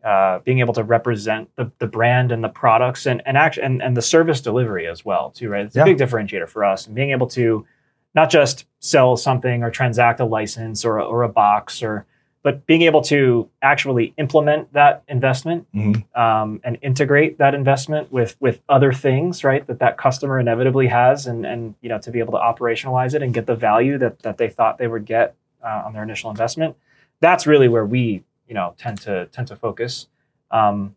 uh, 0.06 0.38
being 0.44 0.60
able 0.60 0.72
to 0.74 0.84
represent 0.84 1.50
the, 1.56 1.70
the 1.80 1.86
brand 1.86 2.30
and 2.30 2.42
the 2.44 2.48
products 2.48 3.06
and 3.06 3.20
and 3.26 3.36
act 3.36 3.56
and, 3.58 3.82
and 3.82 3.96
the 3.96 4.02
service 4.02 4.40
delivery 4.40 4.86
as 4.86 5.04
well 5.04 5.30
too, 5.30 5.48
right? 5.48 5.66
It's 5.66 5.76
a 5.76 5.84
big 5.84 5.98
differentiator 5.98 6.48
for 6.48 6.64
us 6.64 6.86
and 6.86 6.94
being 6.94 7.10
able 7.10 7.26
to 7.28 7.66
not 8.14 8.30
just 8.30 8.66
sell 8.78 9.16
something 9.16 9.62
or 9.64 9.70
transact 9.70 10.20
a 10.20 10.24
license 10.24 10.84
or 10.84 10.98
a, 10.98 11.04
or 11.04 11.22
a 11.22 11.28
box 11.28 11.82
or 11.82 12.06
but 12.44 12.64
being 12.66 12.82
able 12.82 13.02
to 13.02 13.48
actually 13.60 14.14
implement 14.18 14.72
that 14.72 15.02
investment 15.08 15.66
Mhm. 15.74 16.04
um, 16.16 16.60
and 16.62 16.78
integrate 16.82 17.38
that 17.38 17.54
investment 17.56 18.12
with 18.12 18.36
with 18.38 18.62
other 18.68 18.92
things, 18.92 19.42
right? 19.42 19.66
That 19.66 19.80
that 19.80 19.98
customer 19.98 20.38
inevitably 20.38 20.86
has, 20.86 21.26
and 21.26 21.44
and 21.44 21.74
you 21.80 21.88
know 21.88 21.98
to 21.98 22.10
be 22.12 22.20
able 22.20 22.34
to 22.34 22.38
operationalize 22.38 23.14
it 23.14 23.22
and 23.22 23.34
get 23.34 23.46
the 23.46 23.56
value 23.56 23.98
that 23.98 24.20
that 24.20 24.38
they 24.38 24.48
thought 24.48 24.78
they 24.78 24.86
would 24.86 25.04
get 25.06 25.34
uh, 25.64 25.82
on 25.86 25.92
their 25.94 26.04
initial 26.04 26.30
investment. 26.30 26.76
That's 27.18 27.44
really 27.48 27.66
where 27.68 27.84
we 27.84 28.22
you 28.48 28.54
know 28.54 28.74
tend 28.78 29.00
to 29.02 29.26
tend 29.26 29.48
to 29.48 29.56
focus. 29.56 30.06
Um, 30.50 30.96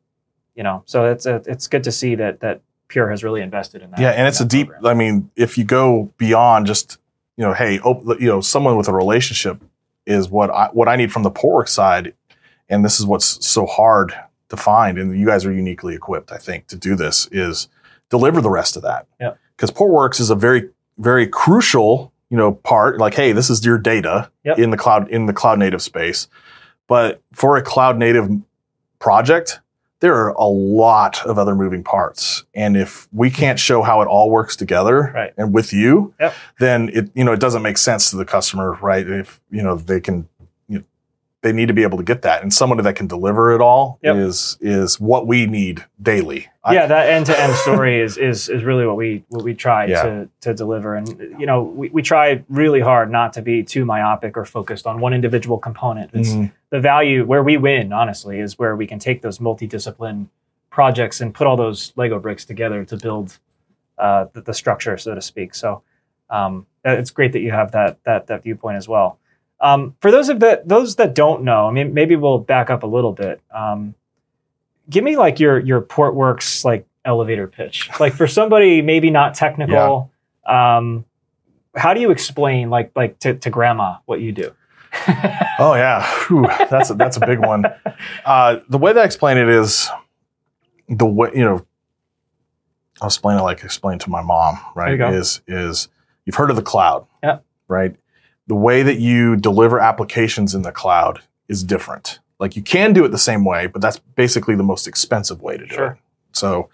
you 0.55 0.63
know, 0.63 0.83
so 0.85 1.05
it's 1.05 1.25
a, 1.25 1.41
it's 1.45 1.67
good 1.67 1.83
to 1.85 1.91
see 1.91 2.15
that 2.15 2.41
that 2.41 2.61
Pure 2.89 3.09
has 3.11 3.23
really 3.23 3.41
invested 3.41 3.81
in 3.81 3.91
that. 3.91 3.99
yeah 3.99 4.09
and 4.11 4.27
it's 4.27 4.39
a 4.41 4.45
deep 4.45 4.67
program. 4.69 4.91
I 4.91 4.93
mean 4.95 5.31
if 5.35 5.57
you 5.57 5.63
go 5.63 6.11
beyond 6.17 6.65
just 6.65 6.97
you 7.37 7.45
know 7.45 7.53
hey 7.53 7.79
op- 7.79 8.19
you 8.19 8.27
know 8.27 8.41
someone 8.41 8.77
with 8.77 8.87
a 8.87 8.93
relationship 8.93 9.61
is 10.05 10.27
what 10.29 10.49
I 10.49 10.67
what 10.73 10.87
I 10.87 10.95
need 10.95 11.11
from 11.11 11.23
the 11.23 11.31
Portworx 11.31 11.69
side 11.69 12.13
and 12.67 12.83
this 12.83 12.99
is 12.99 13.05
what's 13.05 13.45
so 13.47 13.65
hard 13.67 14.13
to 14.49 14.57
find 14.57 14.97
and 14.97 15.17
you 15.17 15.25
guys 15.27 15.45
are 15.45 15.53
uniquely 15.53 15.93
equipped 15.93 16.31
I 16.31 16.37
think 16.37 16.65
to 16.67 16.75
do 16.75 16.95
this 16.95 17.27
is 17.31 17.67
deliver 18.09 18.41
the 18.41 18.49
rest 18.49 18.75
of 18.75 18.81
that 18.81 19.05
Yep. 19.21 19.37
because 19.55 19.69
Portworx 19.71 20.19
is 20.19 20.29
a 20.31 20.35
very 20.35 20.69
very 20.97 21.27
crucial 21.27 22.11
you 22.31 22.37
know 22.37 22.53
part 22.53 22.97
like 22.97 23.13
hey 23.13 23.31
this 23.33 23.49
is 23.51 23.63
your 23.63 23.77
data 23.77 24.31
Yep. 24.45 24.57
in 24.57 24.71
the 24.71 24.77
cloud 24.77 25.07
in 25.09 25.27
the 25.27 25.33
cloud 25.33 25.59
native 25.59 25.81
space 25.83 26.27
but 26.89 27.21
for 27.31 27.55
a 27.55 27.61
cloud 27.61 27.97
native 27.97 28.29
project 28.99 29.61
there 30.01 30.15
are 30.15 30.29
a 30.29 30.45
lot 30.47 31.25
of 31.25 31.37
other 31.37 31.55
moving 31.55 31.83
parts 31.83 32.45
and 32.53 32.75
if 32.77 33.07
we 33.11 33.29
can't 33.29 33.59
show 33.59 33.81
how 33.81 34.01
it 34.01 34.05
all 34.07 34.29
works 34.29 34.55
together 34.55 35.11
Right. 35.13 35.33
and 35.37 35.53
with 35.53 35.71
you 35.73 36.13
Yep. 36.19 36.33
then 36.59 36.89
it 36.93 37.09
you 37.13 37.23
know 37.23 37.31
it 37.33 37.39
doesn't 37.39 37.61
make 37.61 37.77
sense 37.77 38.09
to 38.11 38.17
the 38.17 38.25
customer 38.25 38.73
right 38.81 39.07
if 39.07 39.39
you 39.51 39.61
know 39.61 39.75
they 39.75 39.99
can 40.01 40.27
you 40.67 40.79
know, 40.79 40.83
they 41.41 41.51
need 41.53 41.67
to 41.67 41.73
be 41.73 41.83
able 41.83 41.97
to 41.97 42.03
get 42.03 42.21
that 42.23 42.41
and 42.41 42.53
someone 42.53 42.81
that 42.83 42.95
can 42.95 43.07
deliver 43.07 43.53
it 43.53 43.61
all 43.61 43.99
Yep. 44.01 44.15
is 44.17 44.57
is 44.61 44.99
what 44.99 45.27
we 45.27 45.45
need 45.45 45.85
daily 46.01 46.47
I- 46.63 46.73
yeah, 46.73 46.85
that 46.87 47.09
end 47.09 47.25
to 47.27 47.37
end 47.41 47.53
story 47.55 47.99
is 47.99 48.17
is 48.17 48.47
is 48.49 48.63
really 48.63 48.85
what 48.85 48.95
we 48.97 49.23
what 49.29 49.43
we 49.43 49.53
try 49.53 49.85
Yeah. 49.85 50.03
to 50.03 50.29
to 50.41 50.53
deliver, 50.53 50.93
and 50.95 51.07
you 51.39 51.45
know 51.47 51.63
we, 51.63 51.89
we 51.89 52.01
try 52.03 52.43
really 52.49 52.79
hard 52.81 53.09
not 53.09 53.33
to 53.33 53.41
be 53.41 53.63
too 53.63 53.85
myopic 53.85 54.37
or 54.37 54.45
focused 54.45 54.85
on 54.85 54.99
one 54.99 55.13
individual 55.13 55.57
component. 55.57 56.11
It's 56.13 56.29
Mhm. 56.29 56.51
The 56.69 56.79
value 56.79 57.25
where 57.25 57.43
we 57.43 57.57
win, 57.57 57.91
honestly, 57.93 58.39
is 58.39 58.59
where 58.59 58.75
we 58.75 58.85
can 58.85 58.99
take 58.99 59.21
those 59.21 59.39
multidiscipline 59.39 60.27
projects 60.69 61.19
and 61.21 61.33
put 61.33 61.47
all 61.47 61.57
those 61.57 61.93
Lego 61.95 62.19
bricks 62.19 62.45
together 62.45 62.85
to 62.85 62.97
build 62.97 63.39
uh, 63.97 64.25
the, 64.33 64.41
the 64.41 64.53
structure, 64.53 64.97
so 64.97 65.15
to 65.15 65.21
speak. 65.21 65.55
So 65.55 65.81
um, 66.29 66.65
uh, 66.85 66.91
it's 66.91 67.11
great 67.11 67.33
that 67.33 67.39
you 67.39 67.51
have 67.51 67.71
that 67.71 67.97
that 68.03 68.27
that 68.27 68.43
viewpoint 68.43 68.77
as 68.77 68.87
well. 68.87 69.19
Um, 69.61 69.95
for 69.99 70.11
those 70.11 70.29
of 70.29 70.39
that 70.39 70.67
those 70.67 70.95
that 70.97 71.15
don't 71.15 71.43
know, 71.43 71.67
I 71.67 71.71
mean, 71.71 71.93
maybe 71.93 72.15
we'll 72.15 72.39
back 72.39 72.69
up 72.69 72.83
a 72.83 72.87
little 72.87 73.11
bit. 73.11 73.41
Um, 73.53 73.95
give 74.89 75.03
me 75.03 75.17
like 75.17 75.39
your 75.39 75.59
your 75.59 75.81
Portworx 75.81 76.63
like 76.63 76.85
elevator 77.03 77.47
pitch, 77.47 77.89
like 77.99 78.13
for 78.13 78.27
somebody 78.27 78.81
maybe 78.81 79.09
not 79.09 79.33
technical. 79.33 80.11
Um, 80.45 81.05
how 81.75 81.93
do 81.93 82.01
you 82.01 82.11
explain 82.11 82.69
like 82.69 82.91
like 82.95 83.19
to, 83.19 83.33
to 83.35 83.49
grandma 83.49 83.97
what 84.05 84.21
you 84.21 84.31
do? 84.31 84.55
oh 85.59 85.73
yeah. 85.75 86.05
Whew, 86.27 86.47
that's 86.69 86.89
a, 86.89 86.93
that's 86.95 87.17
a 87.17 87.25
big 87.25 87.39
one. 87.39 87.65
Uh, 88.25 88.59
the 88.69 88.77
way 88.77 88.93
that 88.93 89.01
i 89.01 89.05
explain 89.05 89.37
it 89.37 89.49
is 89.49 89.89
the 90.87 91.05
way 91.05 91.29
you 91.35 91.43
know 91.43 91.65
i'll 93.01 93.07
explain 93.07 93.37
it 93.37 93.41
like 93.43 93.61
I 93.61 93.65
explained 93.65 94.01
to 94.01 94.09
my 94.09 94.21
mom 94.21 94.57
right 94.75 94.99
is 95.13 95.41
is 95.47 95.87
you've 96.25 96.35
heard 96.35 96.49
of 96.49 96.55
the 96.55 96.61
cloud 96.63 97.05
Yeah. 97.23 97.39
right? 97.67 97.95
The 98.47 98.55
way 98.55 98.81
that 98.83 98.97
you 98.99 99.35
deliver 99.35 99.79
applications 99.79 100.55
in 100.55 100.63
the 100.63 100.71
cloud 100.71 101.21
is 101.47 101.63
different. 101.63 102.19
Like 102.39 102.55
you 102.55 102.63
can 102.63 102.93
do 102.93 103.05
it 103.05 103.09
the 103.09 103.17
same 103.19 103.45
way 103.45 103.67
but 103.67 103.81
that's 103.81 103.99
basically 104.15 104.55
the 104.55 104.63
most 104.63 104.87
expensive 104.87 105.41
way 105.41 105.57
to 105.57 105.65
do 105.67 105.75
Sure. 105.75 105.91
it 105.91 105.97
so 106.33 106.69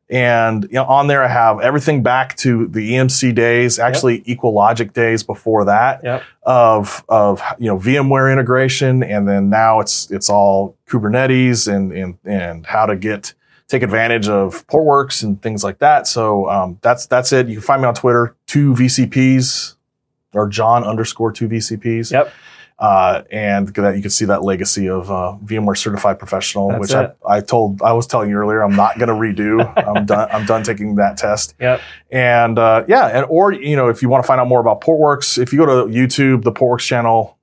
And 0.10 0.64
you 0.64 0.76
know, 0.76 0.86
on 0.86 1.08
there 1.08 1.22
I 1.22 1.28
have 1.28 1.60
everything 1.60 2.02
back 2.02 2.38
to 2.38 2.66
the 2.68 2.94
EMC 2.94 3.36
days, 3.36 3.80
actually 3.80 4.22
EqualLogic 4.22 4.94
days 4.94 5.22
before 5.22 5.66
that 5.66 6.00
Yep. 6.02 6.24
of 6.44 7.04
of 7.10 7.42
you 7.60 7.68
know 7.68 7.78
VMware 7.78 8.32
integration, 8.32 9.04
and 9.04 9.28
then 9.28 9.50
now 9.50 9.82
it's 9.82 10.10
it's 10.10 10.30
all 10.30 10.78
Kubernetes 10.90 11.68
and 11.68 11.92
and 11.92 12.18
and 12.24 12.66
how 12.66 12.86
to 12.86 12.96
get 12.96 13.34
take 13.68 13.84
advantage 13.84 14.30
of 14.30 14.66
Portworx 14.68 15.24
and 15.24 15.42
things 15.42 15.64
like 15.64 15.80
that. 15.80 16.08
So 16.08 16.50
um, 16.50 16.80
that's 16.82 17.06
that's 17.06 17.32
it. 17.34 17.48
You 17.48 17.56
can 17.56 17.64
find 17.64 17.82
me 17.82 17.88
on 17.88 17.96
Twitter, 17.96 18.36
two 18.48 18.74
VCPs 18.74 19.76
or 20.34 20.48
John 20.48 20.84
underscore 20.84 21.32
two 21.32 21.48
VCPs. 21.48 22.12
Yep. 22.12 22.34
Uh, 22.80 23.24
and 23.32 23.70
that 23.70 23.96
you 23.96 24.04
can 24.04 24.12
see 24.12 24.26
that 24.26 24.44
legacy 24.44 24.88
of 24.88 25.10
uh, 25.10 25.36
VMware 25.44 25.76
certified 25.76 26.20
professional, 26.20 26.70
That's 26.70 26.80
which. 26.80 26.94
I, 26.94 27.10
I 27.28 27.42
told 27.42 27.82
I 27.82 27.94
was 27.94 28.06
telling 28.06 28.30
you 28.30 28.36
earlier 28.36 28.62
I'm 28.62 28.76
not 28.76 29.00
going 29.00 29.10
to 29.10 29.16
redo. 29.16 29.66
I'm 29.76 30.06
done. 30.06 30.30
I'm 30.32 30.46
done 30.46 30.62
taking 30.64 30.96
that 30.96 31.18
test. 31.18 31.56
Yep. 31.68 31.82
And 32.12 32.60
uh, 32.60 32.86
yeah, 32.88 33.08
and 33.08 33.26
or 33.30 33.52
you 33.52 33.76
know 33.76 33.88
if 33.88 34.04
you 34.04 34.10
want 34.10 34.24
to 34.24 34.28
find 34.28 34.40
out 34.40 34.48
more 34.48 34.60
about 34.60 34.82
Portworx, 34.82 35.42
if 35.42 35.52
you 35.52 35.58
go 35.58 35.66
to 35.66 35.92
YouTube, 35.92 36.44
the 36.44 36.52
Portworx 36.52 36.82
channel, 36.82 37.37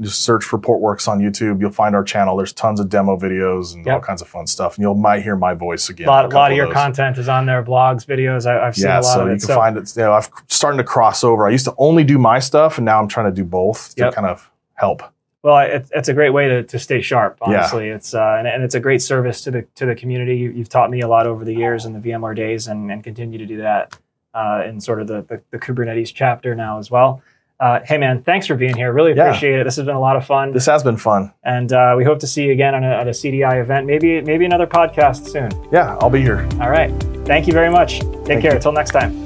just 0.00 0.22
search 0.22 0.44
for 0.44 0.58
Portworx 0.58 1.08
on 1.08 1.20
YouTube, 1.20 1.60
you'll 1.60 1.70
find 1.70 1.94
our 1.94 2.04
channel. 2.04 2.36
There's 2.36 2.52
tons 2.52 2.80
of 2.80 2.88
demo 2.88 3.18
videos 3.18 3.74
and 3.74 3.88
all 3.88 4.00
kinds 4.00 4.20
of 4.20 4.28
fun 4.28 4.46
stuff, 4.46 4.76
and 4.76 4.82
you'll 4.82 4.94
might 4.94 5.22
hear 5.22 5.36
my 5.36 5.54
voice 5.54 5.88
again. 5.88 6.06
A 6.06 6.10
lot, 6.10 6.32
a 6.32 6.36
lot 6.36 6.50
of 6.50 6.56
your 6.56 6.70
content 6.70 7.16
is 7.16 7.28
on 7.28 7.46
there, 7.46 7.62
blogs, 7.62 8.04
videos. 8.04 8.46
I, 8.46 8.66
I've 8.66 8.76
seen 8.76 8.86
Yeah, 8.86 9.00
a 9.00 9.02
lot 9.02 9.14
so 9.14 9.20
of 9.22 9.28
it. 9.28 9.40
you 9.40 9.46
can 9.46 9.56
find 9.56 9.76
it. 9.78 9.96
You 9.96 10.02
know, 10.02 10.12
I've 10.12 10.28
starting 10.48 10.78
to 10.78 10.84
cross 10.84 11.24
over. 11.24 11.46
I 11.46 11.50
used 11.50 11.64
to 11.64 11.74
only 11.78 12.04
do 12.04 12.18
my 12.18 12.38
stuff, 12.38 12.76
and 12.76 12.84
now 12.84 13.00
I'm 13.00 13.08
trying 13.08 13.26
to 13.26 13.32
do 13.32 13.44
both 13.44 13.94
to 13.94 14.12
kind 14.12 14.26
of 14.26 14.50
help. 14.74 15.02
Well, 15.42 15.58
it's, 15.58 15.90
it's 15.94 16.08
a 16.08 16.12
great 16.12 16.30
way 16.30 16.48
to, 16.48 16.62
to 16.64 16.78
stay 16.78 17.00
sharp. 17.00 17.38
Honestly, 17.40 17.88
yeah. 17.88 17.94
it's 17.94 18.14
uh, 18.14 18.36
and, 18.38 18.48
and, 18.48 18.64
it's 18.64 18.74
a 18.74 18.80
great 18.80 19.00
service 19.00 19.42
to 19.42 19.50
the 19.52 19.62
to 19.76 19.86
the 19.86 19.94
community. 19.94 20.36
You, 20.36 20.52
have 20.54 20.68
taught 20.68 20.90
me 20.90 21.02
a 21.02 21.08
lot 21.08 21.26
over 21.26 21.44
the 21.44 21.54
years 21.54 21.86
in 21.86 21.92
the 21.92 22.00
VMware 22.00 22.34
days, 22.34 22.66
and, 22.66 22.90
and 22.90 23.04
continue 23.04 23.38
to 23.38 23.46
do 23.46 23.58
that 23.58 23.96
uh, 24.34 24.64
in 24.66 24.80
sort 24.80 25.00
of 25.00 25.06
the, 25.06 25.22
the, 25.22 25.40
the 25.52 25.58
Kubernetes 25.58 26.12
chapter 26.12 26.54
now 26.54 26.78
as 26.78 26.90
well. 26.90 27.22
Uh, 27.58 27.80
hey 27.84 27.96
man, 27.96 28.22
thanks 28.22 28.46
for 28.46 28.54
being 28.54 28.76
here. 28.76 28.92
Really 28.92 29.12
appreciate 29.12 29.52
yeah. 29.54 29.60
it. 29.62 29.64
This 29.64 29.76
has 29.76 29.86
been 29.86 29.96
a 29.96 30.00
lot 30.00 30.16
of 30.16 30.26
fun. 30.26 30.52
This 30.52 30.66
has 30.66 30.82
been 30.82 30.98
fun, 30.98 31.32
and 31.42 31.72
uh, 31.72 31.94
we 31.96 32.04
hope 32.04 32.18
to 32.18 32.26
see 32.26 32.44
you 32.44 32.52
again 32.52 32.74
a, 32.74 32.86
at 32.86 33.06
a 33.06 33.12
CDI 33.12 33.62
event. 33.62 33.86
Maybe 33.86 34.20
maybe 34.20 34.44
another 34.44 34.66
podcast 34.66 35.28
soon. 35.28 35.50
Yeah, 35.72 35.96
I'll 36.00 36.10
be 36.10 36.20
here. 36.20 36.46
All 36.60 36.68
right. 36.68 36.90
Thank 37.24 37.46
you 37.46 37.54
very 37.54 37.70
much. 37.70 38.00
Take 38.00 38.26
Thank 38.26 38.42
care. 38.42 38.56
Until 38.56 38.72
next 38.72 38.90
time. 38.90 39.24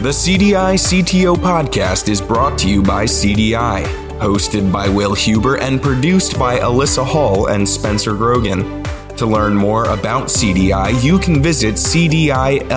The 0.00 0.10
CDI 0.10 0.78
CTO 0.78 1.36
podcast 1.36 2.08
is 2.08 2.22
brought 2.22 2.58
to 2.60 2.68
you 2.70 2.82
by 2.82 3.04
CDI, 3.04 3.84
hosted 4.18 4.72
by 4.72 4.88
Will 4.88 5.14
Huber 5.14 5.56
and 5.56 5.82
produced 5.82 6.38
by 6.38 6.60
Alyssa 6.60 7.04
Hall 7.04 7.48
and 7.48 7.68
Spencer 7.68 8.14
Grogan. 8.14 8.82
To 9.16 9.26
learn 9.26 9.54
more 9.54 9.84
about 9.86 10.28
CDI, 10.28 11.02
you 11.04 11.18
can 11.18 11.42
visit 11.42 11.74
cdillc.com. 11.74 12.70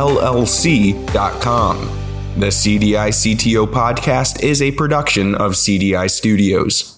The 2.35 2.47
CDI 2.47 3.09
CTO 3.09 3.67
podcast 3.67 4.41
is 4.41 4.59
a 4.59 4.71
production 4.71 5.35
of 5.35 5.51
CDI 5.51 6.09
Studios. 6.09 6.92